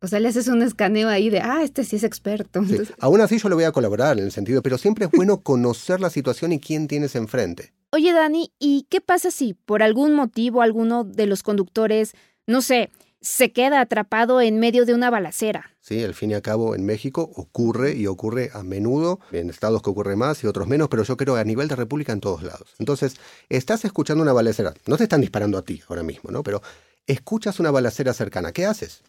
[0.00, 2.60] O sea, le haces un escaneo ahí de, ah, este sí es experto.
[3.00, 6.00] Aún así yo le voy a colaborar en el sentido, pero siempre es bueno conocer
[6.00, 7.72] la situación y quién tienes enfrente.
[7.90, 12.12] Oye, Dani, ¿y qué pasa si por algún motivo alguno de los conductores,
[12.46, 15.76] no sé, se queda atrapado en medio de una balacera.
[15.80, 19.82] Sí, al fin y al cabo en México ocurre y ocurre a menudo, en estados
[19.82, 22.42] que ocurre más y otros menos, pero yo creo a nivel de república en todos
[22.42, 22.74] lados.
[22.78, 23.16] Entonces,
[23.48, 26.42] estás escuchando una balacera, no te están disparando a ti ahora mismo, ¿no?
[26.42, 26.62] Pero
[27.06, 29.02] escuchas una balacera cercana, ¿qué haces?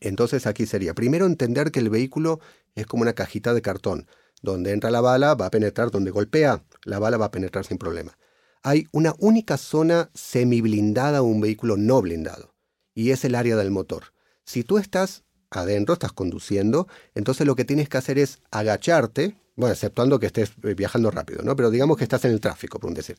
[0.00, 2.40] Entonces aquí sería, primero entender que el vehículo
[2.74, 4.06] es como una cajita de cartón,
[4.42, 7.78] donde entra la bala va a penetrar, donde golpea la bala va a penetrar sin
[7.78, 8.18] problema.
[8.62, 12.53] Hay una única zona semi blindada o un vehículo no blindado
[12.94, 14.12] y es el área del motor.
[14.44, 19.72] Si tú estás adentro, estás conduciendo, entonces lo que tienes que hacer es agacharte, bueno,
[19.72, 21.56] exceptuando que estés eh, viajando rápido, ¿no?
[21.56, 23.18] Pero digamos que estás en el tráfico, por un decir.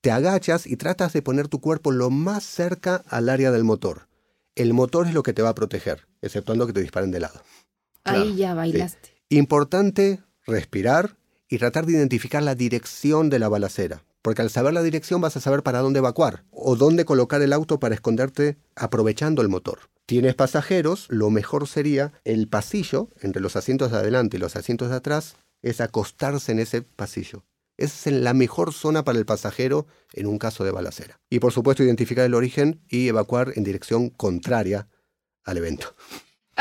[0.00, 4.08] Te agachas y tratas de poner tu cuerpo lo más cerca al área del motor.
[4.54, 7.42] El motor es lo que te va a proteger, exceptuando que te disparen de lado.
[8.04, 9.14] Ahí ya bailaste.
[9.28, 11.16] Importante respirar
[11.48, 15.38] y tratar de identificar la dirección de la balacera porque al saber la dirección vas
[15.38, 19.88] a saber para dónde evacuar o dónde colocar el auto para esconderte aprovechando el motor.
[20.04, 24.90] Tienes pasajeros, lo mejor sería el pasillo entre los asientos de adelante y los asientos
[24.90, 27.46] de atrás, es acostarse en ese pasillo.
[27.78, 31.18] Esa es la mejor zona para el pasajero en un caso de balacera.
[31.30, 34.88] Y por supuesto identificar el origen y evacuar en dirección contraria
[35.42, 35.94] al evento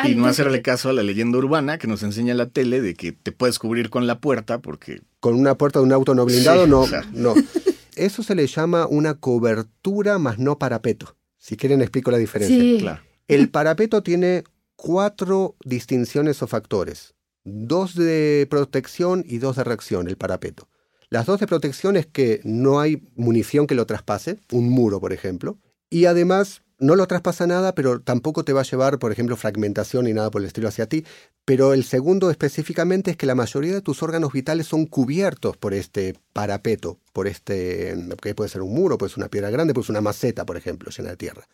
[0.03, 3.11] y no hacerle caso a la leyenda urbana que nos enseña la tele de que
[3.11, 5.01] te puedes cubrir con la puerta porque...
[5.19, 7.33] Con una puerta de un auto no blindado, no, no.
[7.95, 11.17] Eso se le llama una cobertura más no parapeto.
[11.37, 13.03] Si quieren explico la diferencia.
[13.27, 14.43] El parapeto tiene
[14.75, 17.15] cuatro distinciones o factores.
[17.43, 20.69] Dos de protección y dos de reacción, el parapeto.
[21.09, 25.13] Las dos de protección es que no hay munición que lo traspase, un muro por
[25.13, 25.57] ejemplo,
[25.89, 30.05] y además no lo traspasa nada, pero tampoco te va a llevar, por ejemplo, fragmentación
[30.05, 31.05] ni nada por el estilo hacia ti.
[31.45, 35.73] Pero el segundo específicamente es que la mayoría de tus órganos vitales son cubiertos por
[35.73, 39.87] este parapeto, por este, que puede ser un muro, puede ser una piedra grande, puede
[39.87, 41.47] ser una maceta, por ejemplo, llena de tierra.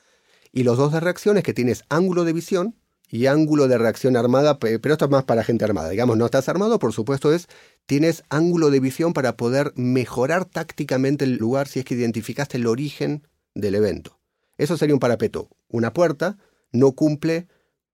[0.51, 2.75] Y los dos de reacción es que tienes ángulo de visión
[3.09, 5.89] Y ángulo de reacción armada, pero esto es más para gente armada.
[5.89, 7.47] Digamos, no estás armado, por supuesto, es
[7.85, 12.65] tienes ángulo de visión para poder mejorar tácticamente el lugar si es que identificaste el
[12.65, 14.19] origen del evento.
[14.63, 15.49] Eso sería un parapeto.
[15.67, 16.37] Una puerta
[16.71, 17.47] no cumple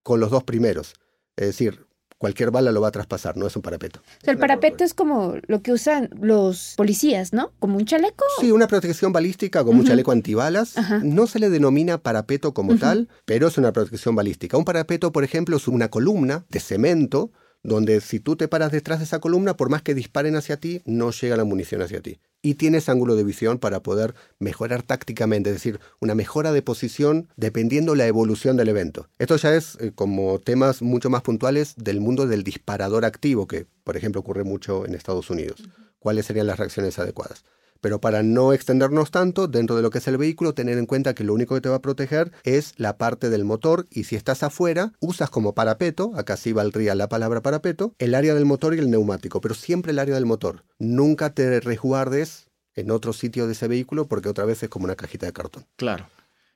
[0.03, 0.93] con los dos primeros.
[1.35, 1.87] Es decir,
[2.19, 4.01] cualquier bala lo va a traspasar, no es un parapeto.
[4.23, 7.53] el parapeto es como lo que usan los policías, ¿no?
[7.57, 8.23] Como un chaleco.
[8.39, 10.75] Sí, una protección balística como un chaleco antibalas.
[11.01, 14.57] No se le denomina parapeto como tal, pero es una protección balística.
[14.57, 17.31] Un parapeto, por ejemplo, es una columna de cemento
[17.63, 20.81] donde si tú te paras detrás de esa columna, por más que disparen hacia ti,
[20.85, 22.19] no llega la munición hacia ti.
[22.41, 27.27] Y tienes ángulo de visión para poder mejorar tácticamente, es decir, una mejora de posición
[27.35, 29.09] dependiendo la evolución del evento.
[29.19, 33.67] Esto ya es eh, como temas mucho más puntuales del mundo del disparador activo, que
[33.83, 35.63] por ejemplo ocurre mucho en Estados Unidos.
[35.99, 37.43] ¿Cuáles serían las reacciones adecuadas?
[37.81, 41.13] Pero para no extendernos tanto dentro de lo que es el vehículo, tener en cuenta
[41.13, 44.15] que lo único que te va a proteger es la parte del motor y si
[44.15, 48.75] estás afuera, usas como parapeto, acá sí valdría la palabra parapeto, el área del motor
[48.75, 50.63] y el neumático, pero siempre el área del motor.
[50.77, 54.95] Nunca te resguardes en otro sitio de ese vehículo porque otra vez es como una
[54.95, 55.65] cajita de cartón.
[55.75, 56.07] Claro.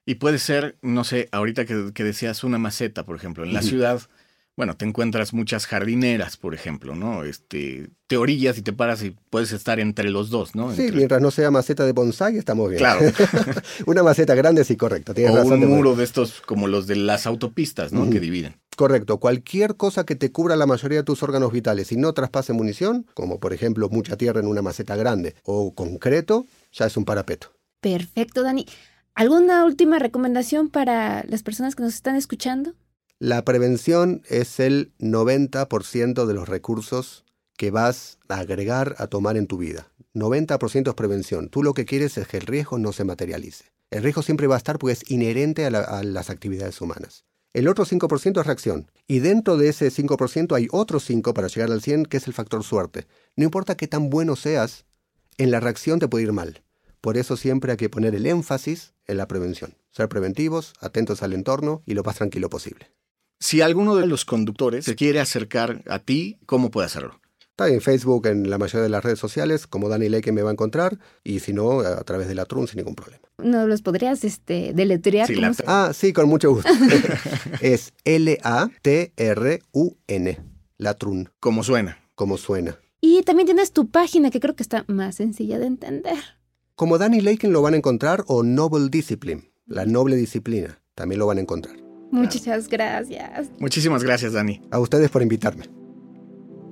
[0.06, 4.02] Y puede ser, no sé, ahorita que, decías una maceta, por ejemplo, en la ciudad
[4.56, 7.24] bueno, te encuentras muchas jardineras, por ejemplo, ¿no?
[7.24, 10.74] Este, te orillas y te paras y puedes estar entre los dos, ¿no?
[10.74, 12.80] Sí, mientras no sea maceta de bonsai, estamos bien.
[12.80, 13.02] Claro.
[13.88, 15.14] Una maceta grande, sí, correcto.
[15.14, 18.10] o un muro de estos como los de las autopistas, ¿no?
[18.10, 18.56] Que dividen.
[18.76, 19.20] Correcto.
[19.20, 23.08] Cualquier cosa que te cubra la mayoría de tus órganos vitales y no traspase munición,
[23.14, 27.54] como por ejemplo mucha tierra en una maceta grande o concreto, ya es un parapeto.
[27.82, 28.66] Perfecto, Dani.
[29.16, 32.74] ¿Alguna última recomendación para las personas que nos están escuchando?
[33.26, 37.24] La prevención es el 90% de los recursos
[37.56, 39.94] que vas a agregar a tomar en tu vida.
[40.14, 41.48] 90% es prevención.
[41.48, 43.72] Tú lo que quieres es que el riesgo no se materialice.
[43.92, 45.70] El riesgo siempre va a estar porque es inherente a,
[46.04, 47.24] las actividades humanas.
[47.54, 48.92] El otro 5% es reacción.
[49.08, 52.34] Y dentro de ese 5% hay otro 5 para llegar al 100 que es el
[52.34, 53.08] factor suerte.
[53.38, 54.84] No importa qué tan bueno seas,
[55.38, 56.62] en la reacción te puede ir mal.
[57.00, 59.78] Por eso siempre hay que poner el énfasis en la prevención.
[59.92, 62.92] Ser preventivos, atentos al entorno y lo más tranquilo posible.
[63.44, 67.20] Si alguno de los conductores se quiere acercar a ti, ¿cómo puede hacerlo?
[67.42, 70.50] Está en Facebook, en la mayoría de las redes sociales, como Dani que me va
[70.50, 73.22] a encontrar, y si no, a través de la Trun sin ningún problema.
[73.40, 75.30] ¿No los podrías este, deletrear?
[75.68, 76.70] ah, sí, con mucho gusto.
[77.62, 78.40] es L-A-T-R-U-N,
[80.78, 81.30] la Trun.
[81.42, 81.98] Como suena.
[82.16, 82.80] Como suena.
[83.02, 86.16] Y también tienes tu página, que creo que está más sencilla de entender.
[86.76, 91.28] Como Danny Laken lo van a encontrar, o Noble Discipline, la noble disciplina, también lo
[91.28, 91.83] van a encontrar.
[92.14, 93.50] Muchas gracias.
[93.58, 94.62] Muchísimas gracias, Dani.
[94.70, 95.64] A ustedes por invitarme.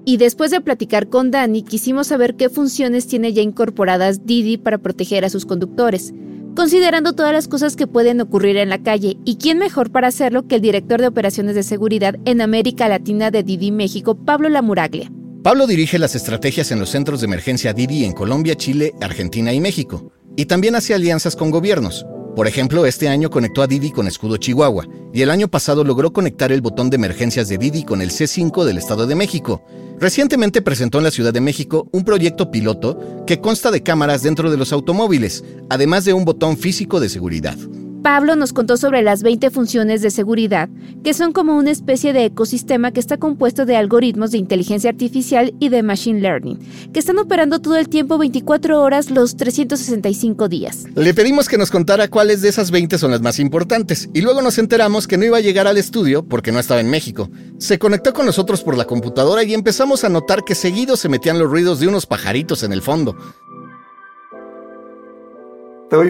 [0.06, 4.78] Y después de platicar con Dani, quisimos saber qué funciones tiene ya incorporadas Didi para
[4.78, 6.14] proteger a sus conductores,
[6.56, 9.18] considerando todas las cosas que pueden ocurrir en la calle.
[9.26, 13.32] ¿Y quién mejor para hacerlo que el director de operaciones de seguridad en América Latina
[13.32, 15.12] de Didi México, Pablo Lamuraglia?
[15.42, 19.60] Pablo dirige las estrategias en los centros de emergencia Didi en Colombia, Chile, Argentina y
[19.60, 22.06] México, y también hace alianzas con gobiernos.
[22.36, 26.14] Por ejemplo, este año conectó a Didi con Escudo Chihuahua y el año pasado logró
[26.14, 29.62] conectar el botón de emergencias de Didi con el C5 del Estado de México.
[30.00, 34.50] Recientemente presentó en la Ciudad de México un proyecto piloto que consta de cámaras dentro
[34.50, 37.58] de los automóviles, además de un botón físico de seguridad.
[38.02, 40.70] Pablo nos contó sobre las 20 funciones de seguridad,
[41.04, 45.54] que son como una especie de ecosistema que está compuesto de algoritmos de inteligencia artificial
[45.60, 46.58] y de machine learning,
[46.92, 50.86] que están operando todo el tiempo 24 horas los 365 días.
[50.96, 54.42] Le pedimos que nos contara cuáles de esas 20 son las más importantes, y luego
[54.42, 57.30] nos enteramos que no iba a llegar al estudio porque no estaba en México.
[57.60, 61.38] Se conectó con nosotros por la computadora y empezamos a notar que seguido se metían
[61.38, 63.16] los ruidos de unos pajaritos en el fondo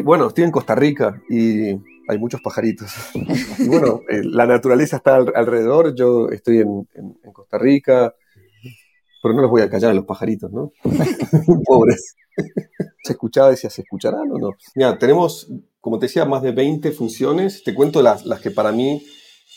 [0.04, 1.72] bueno, estoy en Costa Rica y
[2.08, 2.91] hay muchos pajaritos.
[3.58, 6.88] y bueno, eh, la naturaleza está alrededor, yo estoy en,
[7.34, 8.13] Costa Rica,
[9.22, 10.72] pero no los voy a callar a los pajaritos, ¿no?
[11.65, 12.15] Pobres.
[13.04, 13.50] ¿Se escuchaba?
[13.50, 14.52] Decía, ¿se escucharán o no?
[14.76, 17.63] Mira, tenemos, como te decía, más de 20 funciones.
[17.63, 19.04] Te cuento las, las que para mí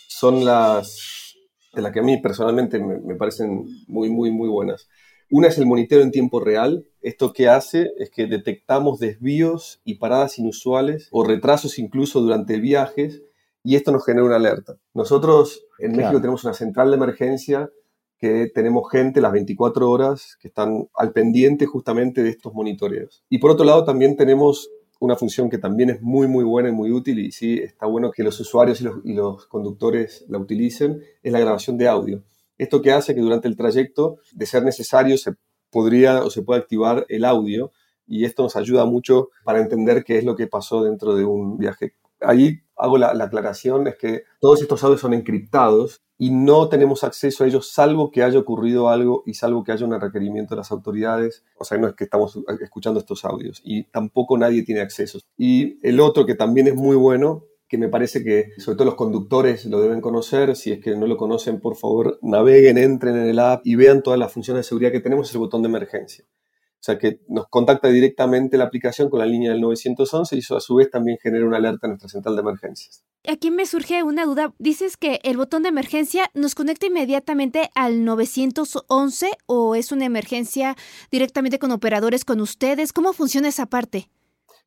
[0.08, 1.34] son las,
[1.72, 4.88] de las que a mí personalmente me, me parecen muy, muy, muy buenas.
[5.30, 6.86] Una es el monitoreo en tiempo real.
[7.00, 13.22] Esto que hace es que detectamos desvíos y paradas inusuales o retrasos incluso durante viajes
[13.62, 14.76] y esto nos genera una alerta.
[14.92, 17.70] Nosotros en México tenemos una central de emergencia
[18.18, 23.24] que tenemos gente las 24 horas que están al pendiente justamente de estos monitoreos.
[23.28, 26.72] Y por otro lado también tenemos una función que también es muy muy buena y
[26.72, 30.38] muy útil y sí está bueno que los usuarios y los, y los conductores la
[30.38, 32.22] utilicen, es la grabación de audio.
[32.58, 35.34] Esto que hace que durante el trayecto, de ser necesario, se
[35.70, 37.72] podría o se puede activar el audio
[38.06, 41.56] y esto nos ayuda mucho para entender qué es lo que pasó dentro de un
[41.58, 46.68] viaje Ahí hago la, la aclaración, es que todos estos audios son encriptados y no
[46.68, 50.54] tenemos acceso a ellos salvo que haya ocurrido algo y salvo que haya un requerimiento
[50.54, 51.44] de las autoridades.
[51.58, 55.18] O sea, no es que estamos escuchando estos audios y tampoco nadie tiene acceso.
[55.36, 58.94] Y el otro que también es muy bueno, que me parece que sobre todo los
[58.94, 63.26] conductores lo deben conocer, si es que no lo conocen, por favor, naveguen, entren en
[63.26, 65.68] el app y vean todas las funciones de seguridad que tenemos, es el botón de
[65.68, 66.24] emergencia.
[66.24, 70.56] O sea que nos contacta directamente la aplicación con la línea del 911 y eso
[70.56, 73.02] a su vez también genera una alerta en nuestra central de emergencias.
[73.26, 74.54] Aquí me surge una duda.
[74.58, 80.76] Dices que el botón de emergencia nos conecta inmediatamente al 911 o es una emergencia
[81.10, 82.92] directamente con operadores con ustedes.
[82.92, 84.10] ¿Cómo funciona esa parte?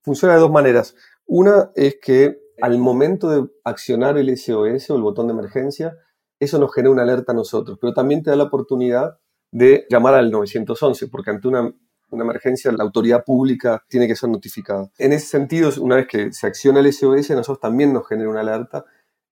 [0.02, 0.96] Funciona de dos maneras.
[1.28, 5.98] Una es que al momento de accionar el SOS o el botón de emergencia,
[6.40, 9.18] eso nos genera una alerta a nosotros, pero también te da la oportunidad
[9.52, 11.74] de llamar al 911, porque ante una
[12.12, 14.90] emergencia, la autoridad pública tiene que ser notificada.
[14.98, 18.42] En ese sentido, una vez que se acciona el SOS, nosotros también nos genera una
[18.42, 18.86] alerta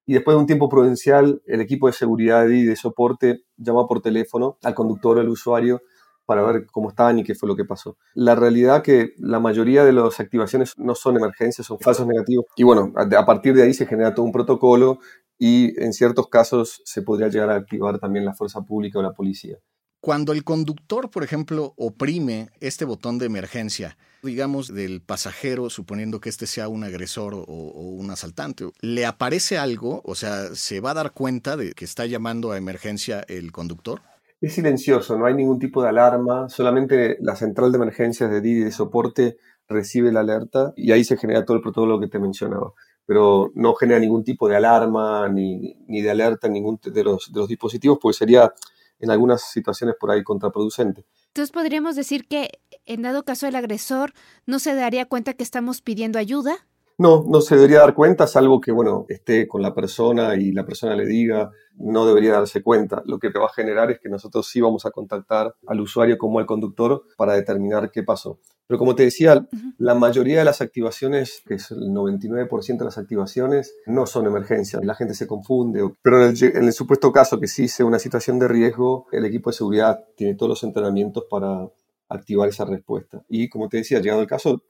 [0.08, 4.02] y después de un tiempo prudencial, el equipo de seguridad y de soporte llama por
[4.02, 5.82] teléfono al conductor o al usuario
[6.26, 7.98] para ver cómo estaban y qué fue lo que pasó.
[8.14, 12.46] La realidad que la mayoría de las activaciones no son emergencias, son falsos negativos.
[12.56, 15.00] Y bueno, a partir de ahí se genera todo un protocolo
[15.38, 19.14] y en ciertos casos se podría llegar a activar también la fuerza pública o la
[19.14, 19.58] policía.
[20.00, 26.30] Cuando el conductor, por ejemplo, oprime este botón de emergencia, digamos, del pasajero, suponiendo que
[26.30, 30.02] este sea un agresor o, un asaltante, ¿le aparece algo?
[30.06, 34.04] O sea, ¿se va a dar cuenta de que está llamando a emergencia el conductor?
[34.46, 38.60] Es silencioso, no hay ningún tipo de alarma, solamente la central de emergencias de Didi
[38.60, 42.72] de soporte recibe la alerta y ahí se genera todo el protocolo que te mencionaba.
[43.08, 47.40] Pero no genera ningún tipo de alarma ni, de alerta en ningún de los, de
[47.40, 48.54] los dispositivos, porque sería
[49.00, 51.06] en algunas situaciones por ahí contraproducente.
[51.30, 52.52] Entonces podríamos decir que
[52.86, 54.14] en dado caso el agresor
[54.46, 56.68] no se daría cuenta que estamos pidiendo ayuda.
[56.98, 60.66] No, no se debería dar cuenta, salvo que, bueno, esté con la persona y la
[60.66, 63.04] persona le diga, no debería darse cuenta.
[63.06, 66.40] Lo que va a generar es que nosotros sí vamos a contactar al usuario como
[66.40, 68.40] al conductor para determinar qué pasó.
[68.68, 69.46] Pero como te decía,
[69.78, 74.84] la mayoría de las activaciones, que es el 99% de las activaciones, no son emergencias.
[74.84, 75.88] La gente se confunde.
[76.02, 79.26] Pero en el, en el, supuesto caso que sí sea una situación de riesgo, el
[79.26, 81.68] equipo de seguridad tiene todos los entrenamientos para
[82.10, 83.24] activar esa respuesta.
[83.30, 84.64] Y como te decía, llegado el caso,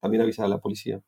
[0.00, 1.00] también avisar a la policía.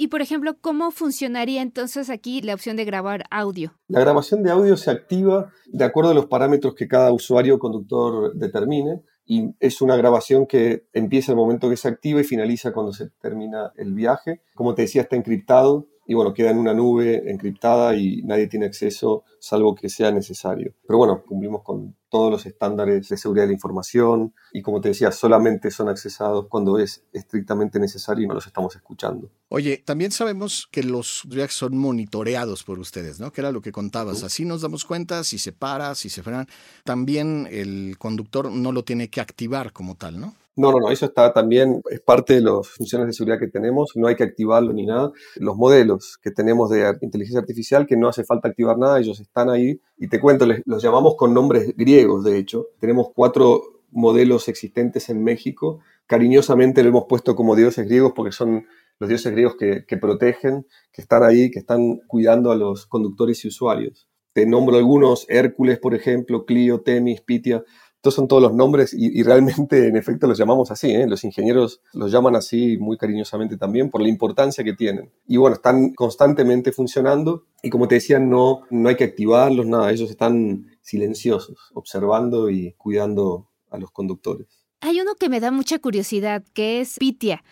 [0.00, 3.74] Y por ejemplo, ¿cómo funcionaría entonces aquí la opción de grabar audio?
[3.88, 7.58] La grabación de audio se activa de acuerdo a los parámetros que cada usuario o
[7.58, 12.72] conductor determine y es una grabación que empieza el momento que se activa y finaliza
[12.72, 14.40] cuando se termina el viaje.
[14.54, 18.64] Como te decía, está encriptado y bueno, queda en una nube encriptada y nadie tiene
[18.64, 20.74] acceso salvo que sea necesario.
[20.86, 24.88] Pero bueno, cumplimos con todos los estándares de seguridad de la información y como te
[24.88, 29.30] decía, solamente son accesados cuando es estrictamente necesario y no los estamos escuchando.
[29.50, 33.30] Oye, también sabemos que los reacts son monitoreados por ustedes, ¿no?
[33.30, 34.22] Que era lo que contabas.
[34.22, 36.46] Así nos damos cuenta si se para, si se frena.
[36.84, 40.34] También el conductor no lo tiene que activar como tal, ¿no?
[40.58, 43.92] No, no, no, eso está también, es parte de las funciones de seguridad que tenemos,
[43.94, 45.12] no hay que activarlo ni nada.
[45.36, 49.50] Los modelos que tenemos de inteligencia artificial, que no hace falta activar nada, ellos están
[49.50, 49.80] ahí.
[49.98, 52.66] Y te cuento, los llamamos con nombres griegos, de hecho.
[52.80, 55.78] Tenemos cuatro modelos existentes en México.
[56.06, 58.66] Cariñosamente lo hemos puesto como dioses griegos porque son
[58.98, 63.44] los dioses griegos que, que protegen, que están ahí, que están cuidando a los conductores
[63.44, 64.08] y usuarios.
[64.32, 67.62] Te nombro algunos, Hércules, por ejemplo, Clio, Temis, Pitia
[67.98, 71.08] estos son todos los nombres y, realmente en efecto los llamamos así, ¿eh?
[71.08, 75.10] los ingenieros los llaman así muy cariñosamente también por la importancia que tienen.
[75.26, 79.90] Y bueno, están constantemente funcionando y como te decía, no, no hay que activarlos, nada,
[79.90, 84.46] ellos están silenciosos, observando y cuidando a los conductores.
[84.80, 87.42] Hay uno que me da mucha curiosidad, que es Pitia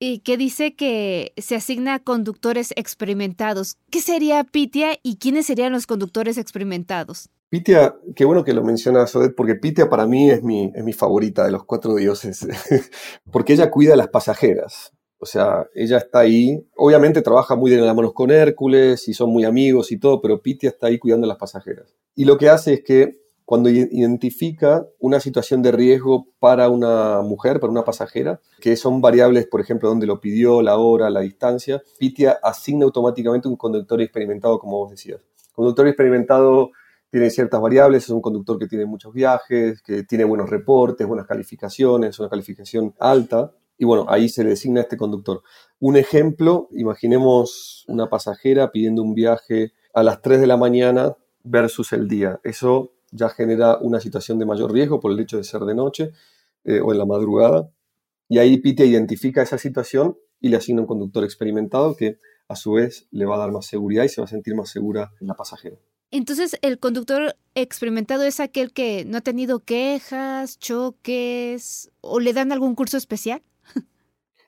[0.00, 3.76] y que dice que se asigna a conductores experimentados.
[3.88, 7.30] ¿Qué sería Pitia y quiénes serían los conductores experimentados?
[7.52, 10.94] Pitia, qué bueno que lo menciona Sodet, porque Pitia para mí es mi, es mi
[10.94, 12.46] favorita de los cuatro dioses,
[13.30, 14.94] porque ella cuida a las pasajeras.
[15.18, 19.28] O sea, ella está ahí, obviamente trabaja muy de la mano con Hércules y son
[19.28, 21.94] muy amigos y todo, pero Pitia está ahí cuidando a las pasajeras.
[22.14, 27.60] Y lo que hace es que cuando identifica una situación de riesgo para una mujer,
[27.60, 31.82] para una pasajera, que son variables, por ejemplo, donde lo pidió, la hora, la distancia,
[31.98, 35.20] Pitia asigna automáticamente un conductor experimentado, como vos decías.
[35.52, 36.70] Conductor experimentado
[37.12, 41.26] tiene ciertas variables, es un conductor que tiene muchos viajes, que tiene buenos reportes, buenas
[41.26, 45.42] calificaciones, una calificación alta, y bueno, ahí se le designa este conductor.
[45.78, 51.92] Un ejemplo, imaginemos una pasajera pidiendo un viaje a las 3 de la mañana versus
[51.92, 52.40] el día.
[52.44, 56.12] Eso ya genera una situación de mayor riesgo por el hecho de ser de noche
[56.64, 57.68] eh, o en la madrugada.
[58.26, 62.16] Y ahí Pite identifica esa situación y le asigna un conductor experimentado que
[62.48, 64.70] a su vez le va a dar más seguridad y se va a sentir más
[64.70, 65.76] segura la pasajera.
[66.12, 72.52] Entonces, el conductor experimentado es aquel que no ha tenido quejas, choques o le dan
[72.52, 73.42] algún curso especial.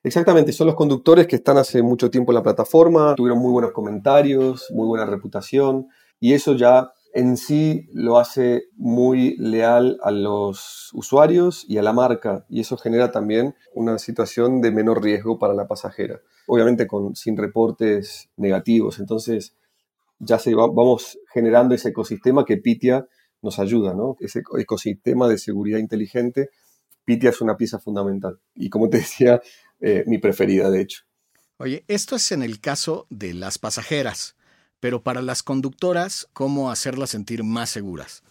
[0.03, 3.73] Exactamente, son los conductores que están hace mucho tiempo en la plataforma, tuvieron muy buenos
[3.73, 5.89] comentarios, muy buena reputación
[6.21, 11.95] y eso ya en sí lo hace muy leal a los usuarios y a la
[11.95, 17.17] marca y eso genera también una situación de menor riesgo para la pasajera, obviamente con,
[17.17, 18.99] sin reportes negativos.
[18.99, 19.57] Entonces
[20.19, 23.07] ya se vamos generando ese ecosistema que Pitia
[23.43, 24.17] nos ayuda, ¿no?
[24.21, 26.51] Ese ecosistema de seguridad inteligente.
[27.05, 29.41] Pitia es una pieza fundamental y como te decía,
[29.81, 31.03] eh, mi preferida de hecho.
[31.59, 34.37] Oye, esto es en el caso de las pasajeras.
[34.81, 38.23] Pero para las conductoras, ¿cómo hacerlas sentir más seguras?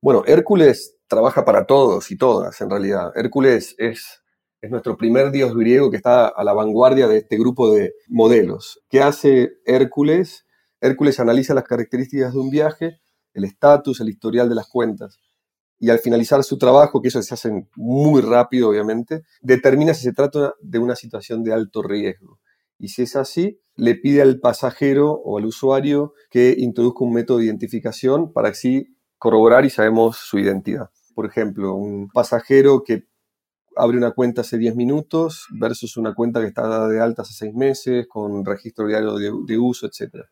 [0.00, 3.12] Bueno, Hércules trabaja para todos y todas, en realidad.
[3.14, 4.22] Hércules es,
[4.60, 8.80] es nuestro primer dios griego que está a la vanguardia de este grupo de modelos.
[8.88, 10.44] ¿Qué hace Hércules?
[10.82, 13.00] Hércules analiza las características de un viaje,
[13.34, 15.16] el estatus, el historial de las cuentas.
[15.78, 20.12] Y al finalizar su trabajo, que eso se hace muy rápido, obviamente, determina si se
[20.12, 22.40] trata de una situación de alto riesgo.
[22.78, 27.38] Y si es así, le pide al pasajero o al usuario que introduzca un método
[27.38, 30.90] de identificación para así corroborar y sabemos su identidad.
[31.14, 33.04] Por ejemplo, un pasajero que
[33.76, 37.54] abre una cuenta hace 10 minutos versus una cuenta que está de alta hace 6
[37.54, 40.26] meses, con registro diario de, de uso, etc.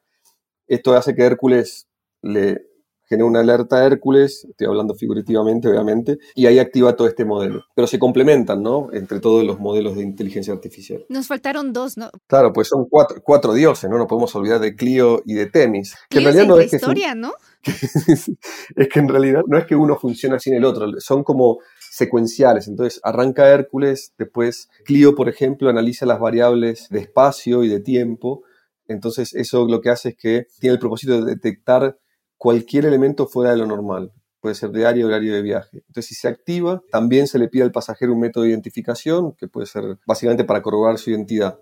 [0.71, 1.89] Esto hace que Hércules
[2.23, 2.63] le
[3.09, 7.65] genera una alerta a Hércules, estoy hablando figurativamente, obviamente, y ahí activa todo este modelo.
[7.75, 8.89] Pero se complementan, ¿no?
[8.93, 11.05] Entre todos los modelos de inteligencia artificial.
[11.09, 12.09] Nos faltaron dos, ¿no?
[12.29, 13.99] Claro, pues son cuatro, cuatro dioses, ¿no?
[13.99, 15.97] No podemos olvidar de Clio y de Temis.
[16.09, 17.33] Que en realidad no es historia, ¿no?
[17.65, 21.59] es que en realidad no es que uno funciona sin el otro, son como
[21.91, 22.69] secuenciales.
[22.69, 28.45] Entonces arranca Hércules, después Clio, por ejemplo, analiza las variables de espacio y de tiempo.
[28.91, 31.97] Entonces eso lo que hace es que tiene el propósito de detectar
[32.37, 34.13] cualquier elemento fuera de lo normal.
[34.41, 35.85] Puede ser de área o horario de viaje.
[35.87, 39.47] Entonces, si se activa, también se le pide al pasajero un método de identificación, que
[39.47, 41.59] puede ser básicamente para corroborar su identidad.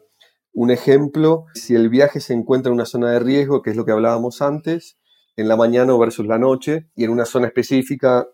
[0.53, 3.85] Un ejemplo, si el viaje se encuentra en una zona de riesgo, que es lo
[3.85, 4.97] que hablábamos antes,
[5.37, 8.27] en la mañana versus la noche, y en una zona específica,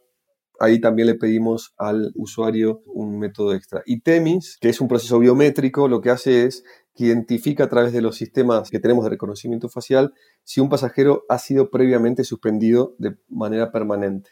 [0.60, 3.82] ahí también le pedimos al usuario un método extra.
[3.86, 6.62] Y Temis, que es un proceso biométrico, lo que hace es
[6.94, 10.14] que identifica a través de los sistemas que tenemos de reconocimiento facial
[10.44, 14.30] si un pasajero ha sido previamente suspendido de manera permanente.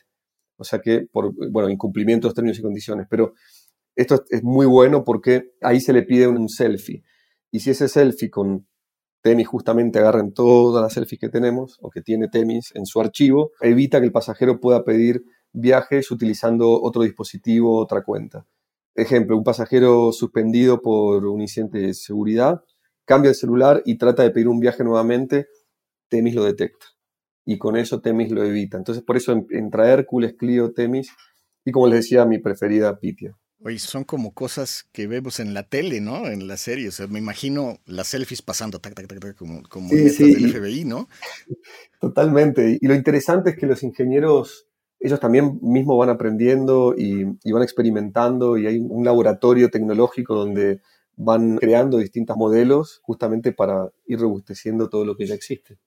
[0.57, 3.07] O sea que por, bueno, incumplimiento de términos y condiciones.
[3.11, 3.35] Pero
[3.97, 7.03] esto es muy bueno porque ahí se le pide un selfie.
[7.51, 8.67] Y si ese selfie con
[9.23, 13.01] Temis justamente agarra en todas las selfies que tenemos o que tiene Temis en su
[13.01, 18.47] archivo, evita que el pasajero pueda pedir viajes utilizando otro dispositivo, otra cuenta.
[18.95, 22.62] Ejemplo, un pasajero suspendido por un incidente de seguridad,
[23.05, 25.47] cambia el celular y trata de pedir un viaje nuevamente,
[26.09, 26.86] Temis lo detecta.
[27.45, 28.76] Y con eso Temis lo evita.
[28.76, 31.11] Entonces, por eso entra Hércules, Clio, Temis
[31.64, 33.36] y como les decía, mi preferida, Pitia.
[33.64, 36.26] Oye, son como cosas que vemos en la tele, ¿no?
[36.26, 36.88] En la serie.
[36.88, 41.09] O sea, me imagino las selfies pasando, tac, tac, tac, como, como del FBI, ¿no?
[42.01, 42.78] Totalmente.
[42.80, 44.66] Y lo interesante es que los ingenieros
[45.03, 50.80] ellos también mismos van aprendiendo y, van experimentando y hay un laboratorio tecnológico donde
[51.16, 55.78] van creando distintos modelos justamente para ir robusteciendo todo lo que ya existe.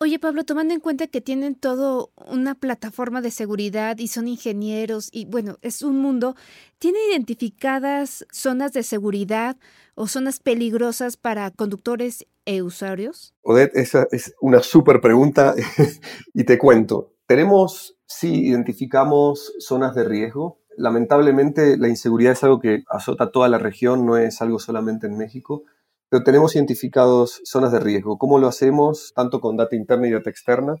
[0.00, 5.08] Oye Pablo, tomando en cuenta que tienen todo una plataforma de seguridad y son ingenieros
[5.10, 6.36] y bueno, es un mundo,
[6.78, 9.56] ¿tienen identificadas zonas de seguridad
[9.96, 13.34] o zonas peligrosas para conductores e usuarios?
[13.42, 15.56] Odette, esa es una súper pregunta
[16.34, 17.14] y te cuento.
[17.26, 20.60] Tenemos Sí, identificamos zonas de riesgo.
[20.78, 25.18] Lamentablemente la inseguridad es algo que azota toda la región, no es algo solamente en
[25.18, 25.64] México,
[26.08, 28.16] pero tenemos identificados zonas de riesgo.
[28.16, 29.12] ¿Cómo lo hacemos?
[29.14, 30.76] Tanto con data interna y data externa.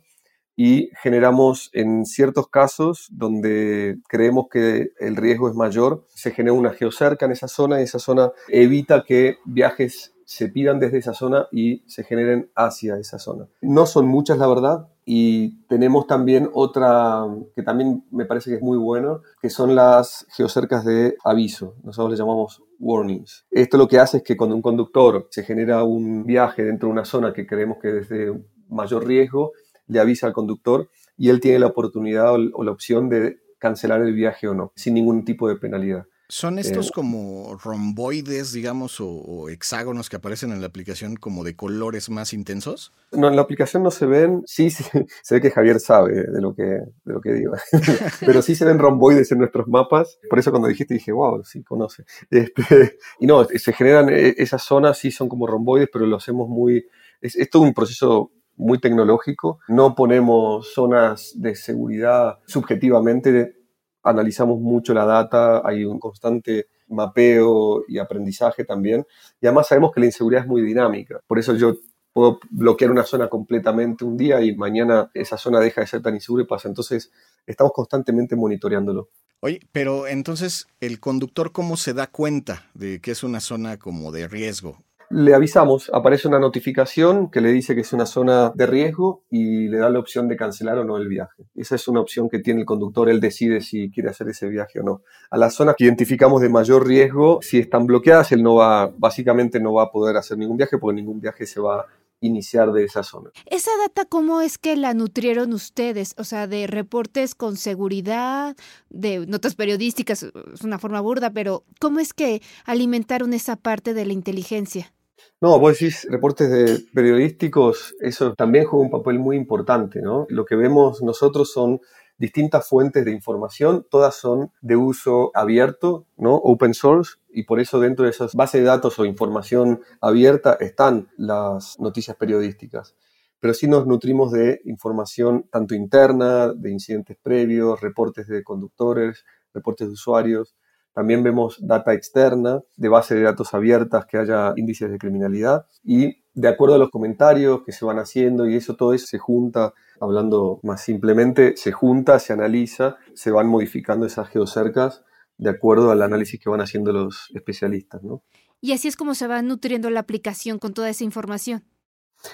[0.56, 6.72] Y generamos en ciertos casos donde creemos que el riesgo es mayor, se genera una
[6.72, 11.46] geocerca en esa zona y esa zona evita que viajes se pidan desde esa zona
[11.52, 13.48] y se generen hacia esa zona.
[13.60, 17.24] No son muchas, la verdad, y tenemos también otra
[17.56, 21.76] que también me parece que es muy bueno, que son las geocercas de aviso.
[21.82, 23.46] Nosotros le llamamos warnings.
[23.50, 26.92] Esto lo que hace es que cuando un conductor se genera un viaje dentro de
[26.92, 28.38] una zona que creemos que es de
[28.68, 29.52] mayor riesgo,
[29.86, 34.12] le avisa al conductor y él tiene la oportunidad o la opción de cancelar el
[34.12, 36.04] viaje o no, sin ningún tipo de penalidad.
[36.30, 42.10] ¿Son estos como romboides, digamos, o, hexágonos que aparecen en la aplicación como de colores
[42.10, 42.92] más intensos?
[43.12, 44.84] No, en la aplicación no se ven, sí, sí
[45.22, 47.54] se ve que Javier sabe de lo que, de lo que digo,
[48.26, 51.62] pero sí se ven romboides en nuestros mapas, por eso cuando dijiste dije, wow, sí
[51.64, 52.04] conoce.
[52.30, 56.46] Este, y no, se generan, e, esas zonas sí son como romboides, pero lo hacemos
[56.48, 56.84] muy
[57.22, 59.60] Es, es todo un proceso muy tecnológico.
[59.68, 63.57] No ponemos zonas de seguridad subjetivamente,
[64.02, 69.06] analizamos mucho la data, hay un constante mapeo y aprendizaje también.
[69.40, 71.20] Y además sabemos que la inseguridad es muy dinámica.
[71.26, 71.74] Por eso yo
[72.12, 76.14] puedo bloquear una zona completamente un día y mañana esa zona deja de ser tan
[76.14, 76.68] insegura y pasa.
[76.68, 77.10] Entonces,
[77.46, 79.10] estamos constantemente monitoreándolo.
[79.40, 84.10] Oye, pero entonces, ¿el conductor cómo se da cuenta de que es una zona como
[84.10, 84.82] de riesgo?
[85.10, 89.68] Le avisamos, aparece una notificación que le dice que es una zona de riesgo y
[89.68, 91.46] le da la opción de cancelar o no el viaje.
[91.54, 94.80] Esa es una opción que tiene el conductor, él decide si quiere hacer ese viaje
[94.80, 95.02] o no.
[95.30, 99.60] A las zonas que identificamos de mayor riesgo, si están bloqueadas, él no va, básicamente
[99.60, 101.86] no va a poder hacer ningún viaje porque ningún viaje se va a
[102.20, 103.30] iniciar de esa zona.
[103.46, 106.14] ¿Esa data cómo es que la nutrieron ustedes?
[106.18, 108.56] O sea, de reportes con seguridad,
[108.90, 114.04] de notas periodísticas, es una forma burda, pero ¿cómo es que alimentaron esa parte de
[114.04, 114.92] la inteligencia?
[115.40, 120.26] No, vos decís reportes de periodísticos, eso también juega un papel muy importante, ¿no?
[120.28, 121.80] Lo que vemos nosotros son
[122.18, 126.34] distintas fuentes de información, todas son de uso abierto, ¿no?
[126.34, 131.08] Open source, y por eso dentro de esas bases de datos o información abierta están
[131.16, 132.96] las noticias periodísticas.
[133.40, 139.86] Pero sí nos nutrimos de información tanto interna, de incidentes previos, reportes de conductores, reportes
[139.86, 140.56] de usuarios,
[140.98, 146.24] también vemos data externa de base de datos abiertas que haya índices de criminalidad y
[146.34, 149.74] de acuerdo a los comentarios que se van haciendo y eso todo eso se junta,
[150.00, 155.04] hablando más simplemente, se junta, se analiza, se van modificando esas geocercas
[155.36, 158.24] de acuerdo al análisis que van haciendo los especialistas, ¿no?
[158.60, 161.62] Y así es como se va nutriendo la aplicación con toda esa información.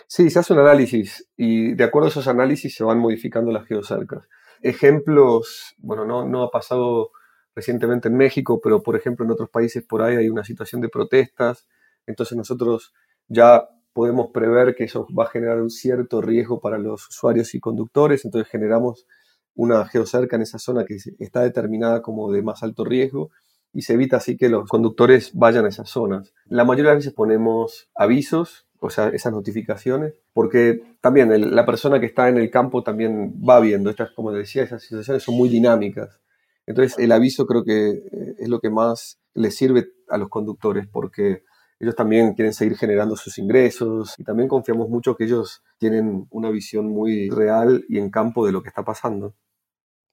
[0.07, 3.67] Sí, se hace un análisis y de acuerdo a esos análisis se van modificando las
[3.67, 4.27] geocercas.
[4.63, 7.11] Ejemplos, bueno, no, no ha pasado
[7.55, 10.89] recientemente en México, pero por ejemplo en otros países por ahí hay una situación de
[10.89, 11.67] protestas,
[12.07, 12.93] entonces nosotros
[13.29, 17.61] ya podemos prever que eso va a generar un cierto riesgo para los usuarios y
[17.61, 19.07] conductores, entonces generamos
[19.55, 23.31] una geocerca en esa zona que está determinada como de más alto riesgo
[23.73, 26.33] y se evita así que los conductores vayan a esas zonas.
[26.47, 32.07] La mayoría de veces ponemos avisos, o sea, esas notificaciones, porque también la persona que
[32.07, 36.21] está en el campo también va viendo, estas, como decía, esas situaciones son muy dinámicas.
[36.67, 40.87] Entonces, el aviso creo que eh, es lo que más les sirve a los conductores
[40.87, 41.43] porque
[41.81, 46.51] ellos también quieren seguir generando sus ingresos y también confiamos mucho que ellos tienen una
[46.51, 49.35] visión muy real y en campo de lo que está pasando.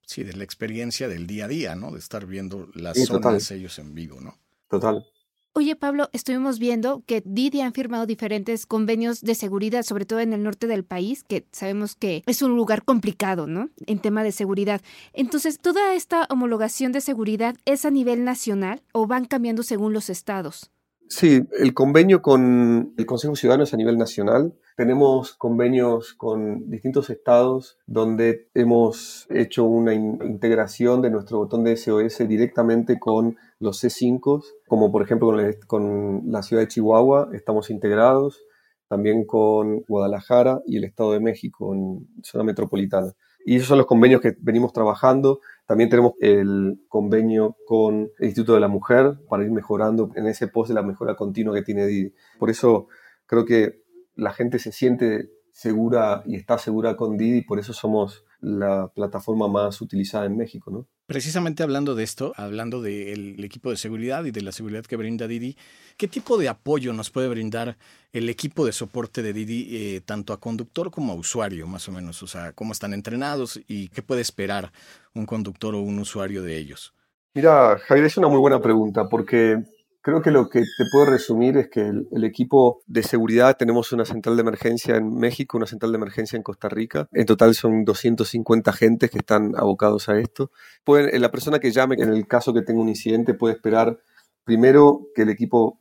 [0.02, 1.92] Sí, de la experiencia del día a día, ¿no?
[1.92, 4.38] De estar viendo las zonas ellos en vivo, ¿no?
[4.68, 5.06] Total.
[5.54, 10.32] Oye, Pablo, estuvimos viendo que Didi han firmado diferentes convenios de seguridad, sobre todo en
[10.32, 13.70] el norte del país, que sabemos que es un lugar complicado, ¿no?
[13.86, 14.80] En tema de seguridad.
[15.12, 20.10] Entonces, ¿toda esta homologación de seguridad es a nivel nacional o van cambiando según los
[20.10, 20.72] estados?
[21.10, 24.54] Sí, el convenio con el Consejo Ciudadano es a nivel nacional.
[24.82, 32.28] Tenemos convenios con distintos estados donde hemos hecho una integración de nuestro botón de SOS
[32.28, 38.44] directamente con los C5, como por ejemplo con, la ciudad de Chihuahua, estamos integrados,
[38.88, 43.14] también con Guadalajara y el Estado de México en zona metropolitana.
[43.46, 45.42] Y esos son los convenios que venimos trabajando.
[45.68, 50.48] También tenemos el convenio con el Instituto de la Mujer para ir mejorando en ese
[50.48, 52.16] post de la mejora continua que tiene Didi.
[52.40, 52.88] Por eso
[53.28, 53.81] creo que
[54.16, 59.48] la gente se siente segura y está segura con Didi, por eso somos la plataforma
[59.48, 60.88] más utilizada en México, ¿no?
[61.06, 65.28] Precisamente hablando de esto, hablando del equipo de seguridad y de la seguridad que brinda
[65.28, 65.58] Didi,
[65.98, 67.78] ¿qué tipo de apoyo nos puede brindar
[68.14, 71.92] el equipo de soporte de Didi eh, tanto a conductor como a usuario, más o
[71.92, 72.24] menos?
[72.24, 74.72] O sea, ¿cómo están entrenados y qué puede esperar
[75.14, 76.94] un conductor o un usuario de ellos?
[77.34, 79.62] Mira, Javier, es una muy buena pregunta porque
[80.04, 84.04] Creo que lo que te puedo resumir es que el, equipo de seguridad tenemos una
[84.04, 87.08] central de emergencia en México, una central de emergencia en Costa Rica.
[87.12, 90.50] En total son 250 agentes que están abocados a esto.
[90.84, 94.00] Pueden, la persona que llame, en el caso que tenga un incidente, puede esperar
[94.44, 95.80] primero que el equipo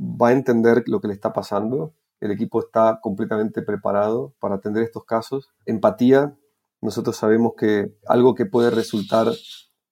[0.00, 1.92] va a entender lo que le está pasando.
[2.20, 5.50] El equipo está completamente preparado para atender estos casos.
[5.66, 6.34] Empatía.
[6.80, 9.28] Nosotros sabemos que algo que puede resultar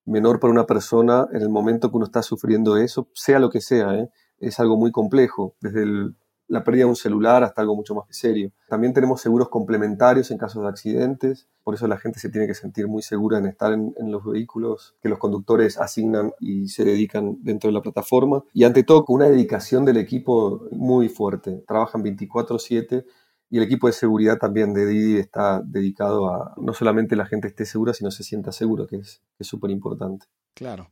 [0.07, 3.61] menor para una persona en el momento que uno está sufriendo eso, sea lo que
[3.61, 4.09] sea, ¿eh?
[4.39, 5.85] es algo muy complejo, desde
[6.49, 8.53] la pérdida de un celular hasta algo mucho más serio.
[8.69, 12.55] También tenemos seguros complementarios en casos de accidentes, por eso la gente se tiene que
[12.55, 16.85] sentir muy segura en estar en, en los vehículos que los conductores asignan y se
[16.85, 18.45] dedican dentro de la plataforma.
[18.53, 21.65] Y ante todo, con una dedicación del equipo muy fuerte.
[21.67, 23.05] Trabajan 24/7
[23.51, 27.49] y el equipo de seguridad también de Didi está dedicado a no solamente la gente
[27.49, 30.27] esté segura, sino se sienta seguro, que es súper importante.
[30.55, 30.91] Claro.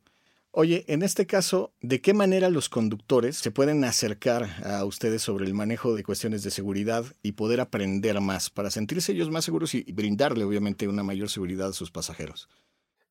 [0.57, 5.47] Oye, en este caso, ¿de qué manera los conductores se pueden acercar a ustedes sobre
[5.47, 9.75] el manejo de cuestiones de seguridad y poder aprender más para sentirse ellos más seguros
[9.75, 12.49] y brindarle, obviamente, una mayor seguridad a sus pasajeros?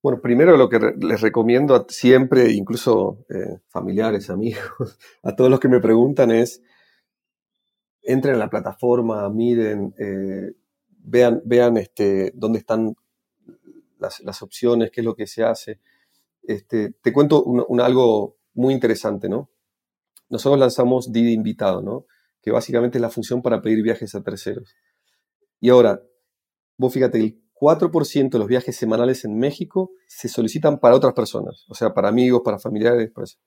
[0.02, 5.60] Bueno, primero lo que les recomiendo a siempre, incluso eh, familiares, amigos, a todos los
[5.60, 6.62] que me preguntan es,
[8.04, 10.54] entren a la plataforma, miren, eh,
[11.00, 12.96] vean, vean este, dónde están
[14.00, 15.80] las, opciones, qué es lo que se hace
[16.44, 17.46] este, te cuento
[17.82, 19.50] algo muy interesante, ¿no?
[20.30, 22.06] Nosotros lanzamos Didi Invitado, ¿no?
[22.42, 24.76] Que básicamente es la función para pedir viajes a terceros.
[25.60, 26.02] Y ahora,
[26.78, 31.66] vos fíjate, el 4% de los viajes semanales en México se solicitan para otras personas,
[31.70, 33.38] o sea, para amigos, para familiares, para eso.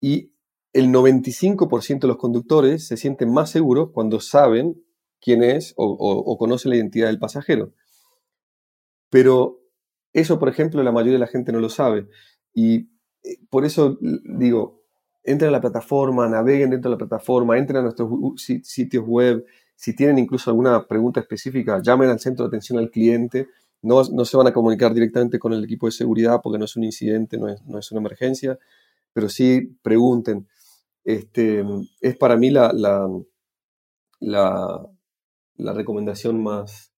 [0.00, 0.32] Y
[0.72, 4.82] el 95% de los conductores se sienten más seguros cuando saben
[5.20, 7.72] quién es o, o conocen la identidad del pasajero.
[9.10, 9.62] Pero
[10.12, 12.08] eso, por ejemplo, la mayoría de la gente no lo sabe.
[12.54, 12.88] Y
[13.22, 14.82] eh, por eso digo,
[15.22, 18.10] entren a la plataforma, naveguen dentro de la plataforma, entren a nuestros
[18.64, 19.44] sitios web.
[19.76, 23.48] Si tienen incluso alguna pregunta específica, llamen al centro de atención al cliente.
[23.82, 26.76] No, no se van a comunicar directamente con el equipo de seguridad porque no es
[26.76, 28.58] un incidente, no es, no es una emergencia,
[29.12, 30.46] pero sí pregunten.
[31.04, 31.64] Este,
[32.00, 33.08] es para mí la, la,
[34.20, 36.92] la, recomendación más,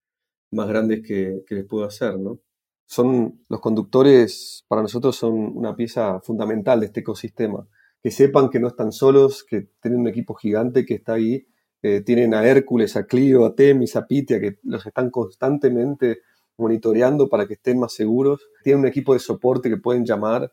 [0.51, 2.41] más grande que, que les puedo hacer, ¿no?
[2.87, 7.67] son los conductores para nosotros son una pieza fundamental de este ecosistema.
[8.03, 11.47] Que sepan que no están solos, que tienen un equipo gigante que está ahí.
[11.83, 16.21] Eh, tienen a Hércules, a Clio, a Temis, a Pitia, que los están constantemente
[16.59, 18.47] monitoreando para que estén más seguros.
[18.63, 20.53] Tienen un equipo de soporte que pueden llamar,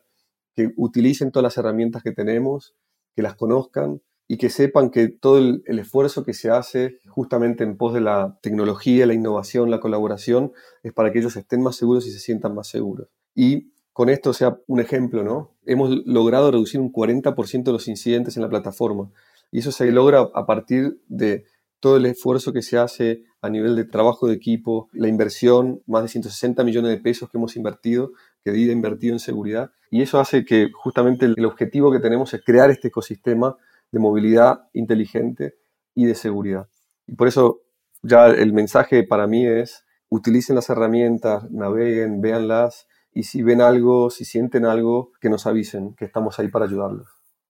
[0.54, 2.74] que utilicen todas las herramientas que tenemos,
[3.14, 7.76] que las conozcan y que sepan que todo el, esfuerzo que se hace justamente en
[7.76, 10.52] pos de la tecnología, la innovación, la colaboración,
[10.82, 13.08] es para que ellos estén más seguros y se sientan más seguros.
[13.34, 15.54] Y con esto sea un ejemplo, ¿no?
[15.66, 19.10] Hemos logrado reducir un 40% de los incidentes en la plataforma.
[19.50, 21.44] Y eso se logra a partir de
[21.78, 26.04] todo el esfuerzo que se hace a nivel de trabajo de equipo, la inversión, más
[26.04, 28.12] de 160 millones de pesos que hemos invertido,
[28.44, 29.70] que DIDA ha invertido en seguridad.
[29.90, 33.56] Y eso hace que justamente el objetivo que tenemos es crear este ecosistema
[33.90, 35.54] de movilidad inteligente
[35.94, 36.68] y de seguridad.
[37.06, 37.60] Y por eso
[38.02, 44.10] ya el mensaje para mí es, utilicen las herramientas, naveguen, véanlas y si ven algo,
[44.10, 47.08] si sienten algo, que nos avisen, que estamos ahí para ayudarlos.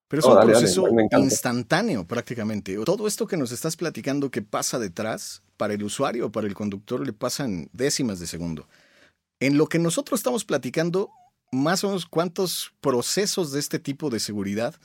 [0.09, 2.77] Pero es un proceso instantáneo prácticamente.
[2.85, 7.07] Todo esto que nos estás platicando que pasa detrás, para el usuario, para el conductor,
[7.07, 8.67] le pasan décimas de segundo.
[9.43, 11.11] En lo que nosotros estamos platicando,
[11.51, 14.77] más o menos cuántos procesos de este tipo de seguridad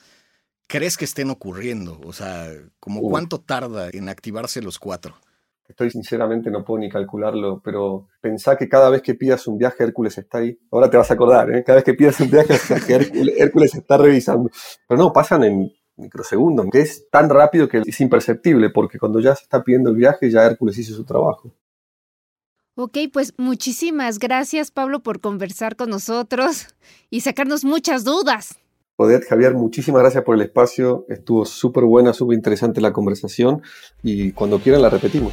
[0.66, 2.00] crees que estén ocurriendo?
[2.04, 2.50] O sea,
[2.80, 5.14] ¿como cuánto tarda en activarse los cuatro?
[5.68, 9.84] Estoy sinceramente, no puedo ni calcularlo, pero pensá que cada vez que pidas un viaje,
[9.84, 10.58] Hércules está ahí.
[10.72, 11.62] Ahora te vas a acordar, ¿eh?
[11.62, 12.54] Cada vez que pidas un viaje,
[13.38, 14.50] Hércules, está revisando.
[14.88, 19.36] Pero no, pasan en microsegundos, que es tan rápido que es imperceptible, porque cuando ya
[19.36, 21.54] se está pidiendo el viaje, ya Hércules hizo su trabajo.
[22.80, 26.68] Ok, pues muchísimas gracias Pablo por conversar con nosotros
[27.10, 28.60] y sacarnos muchas dudas.
[28.94, 31.04] Poder, Javier, muchísimas gracias por el espacio.
[31.08, 33.62] Estuvo súper buena, súper interesante la conversación
[34.04, 35.32] y cuando quieran la repetimos.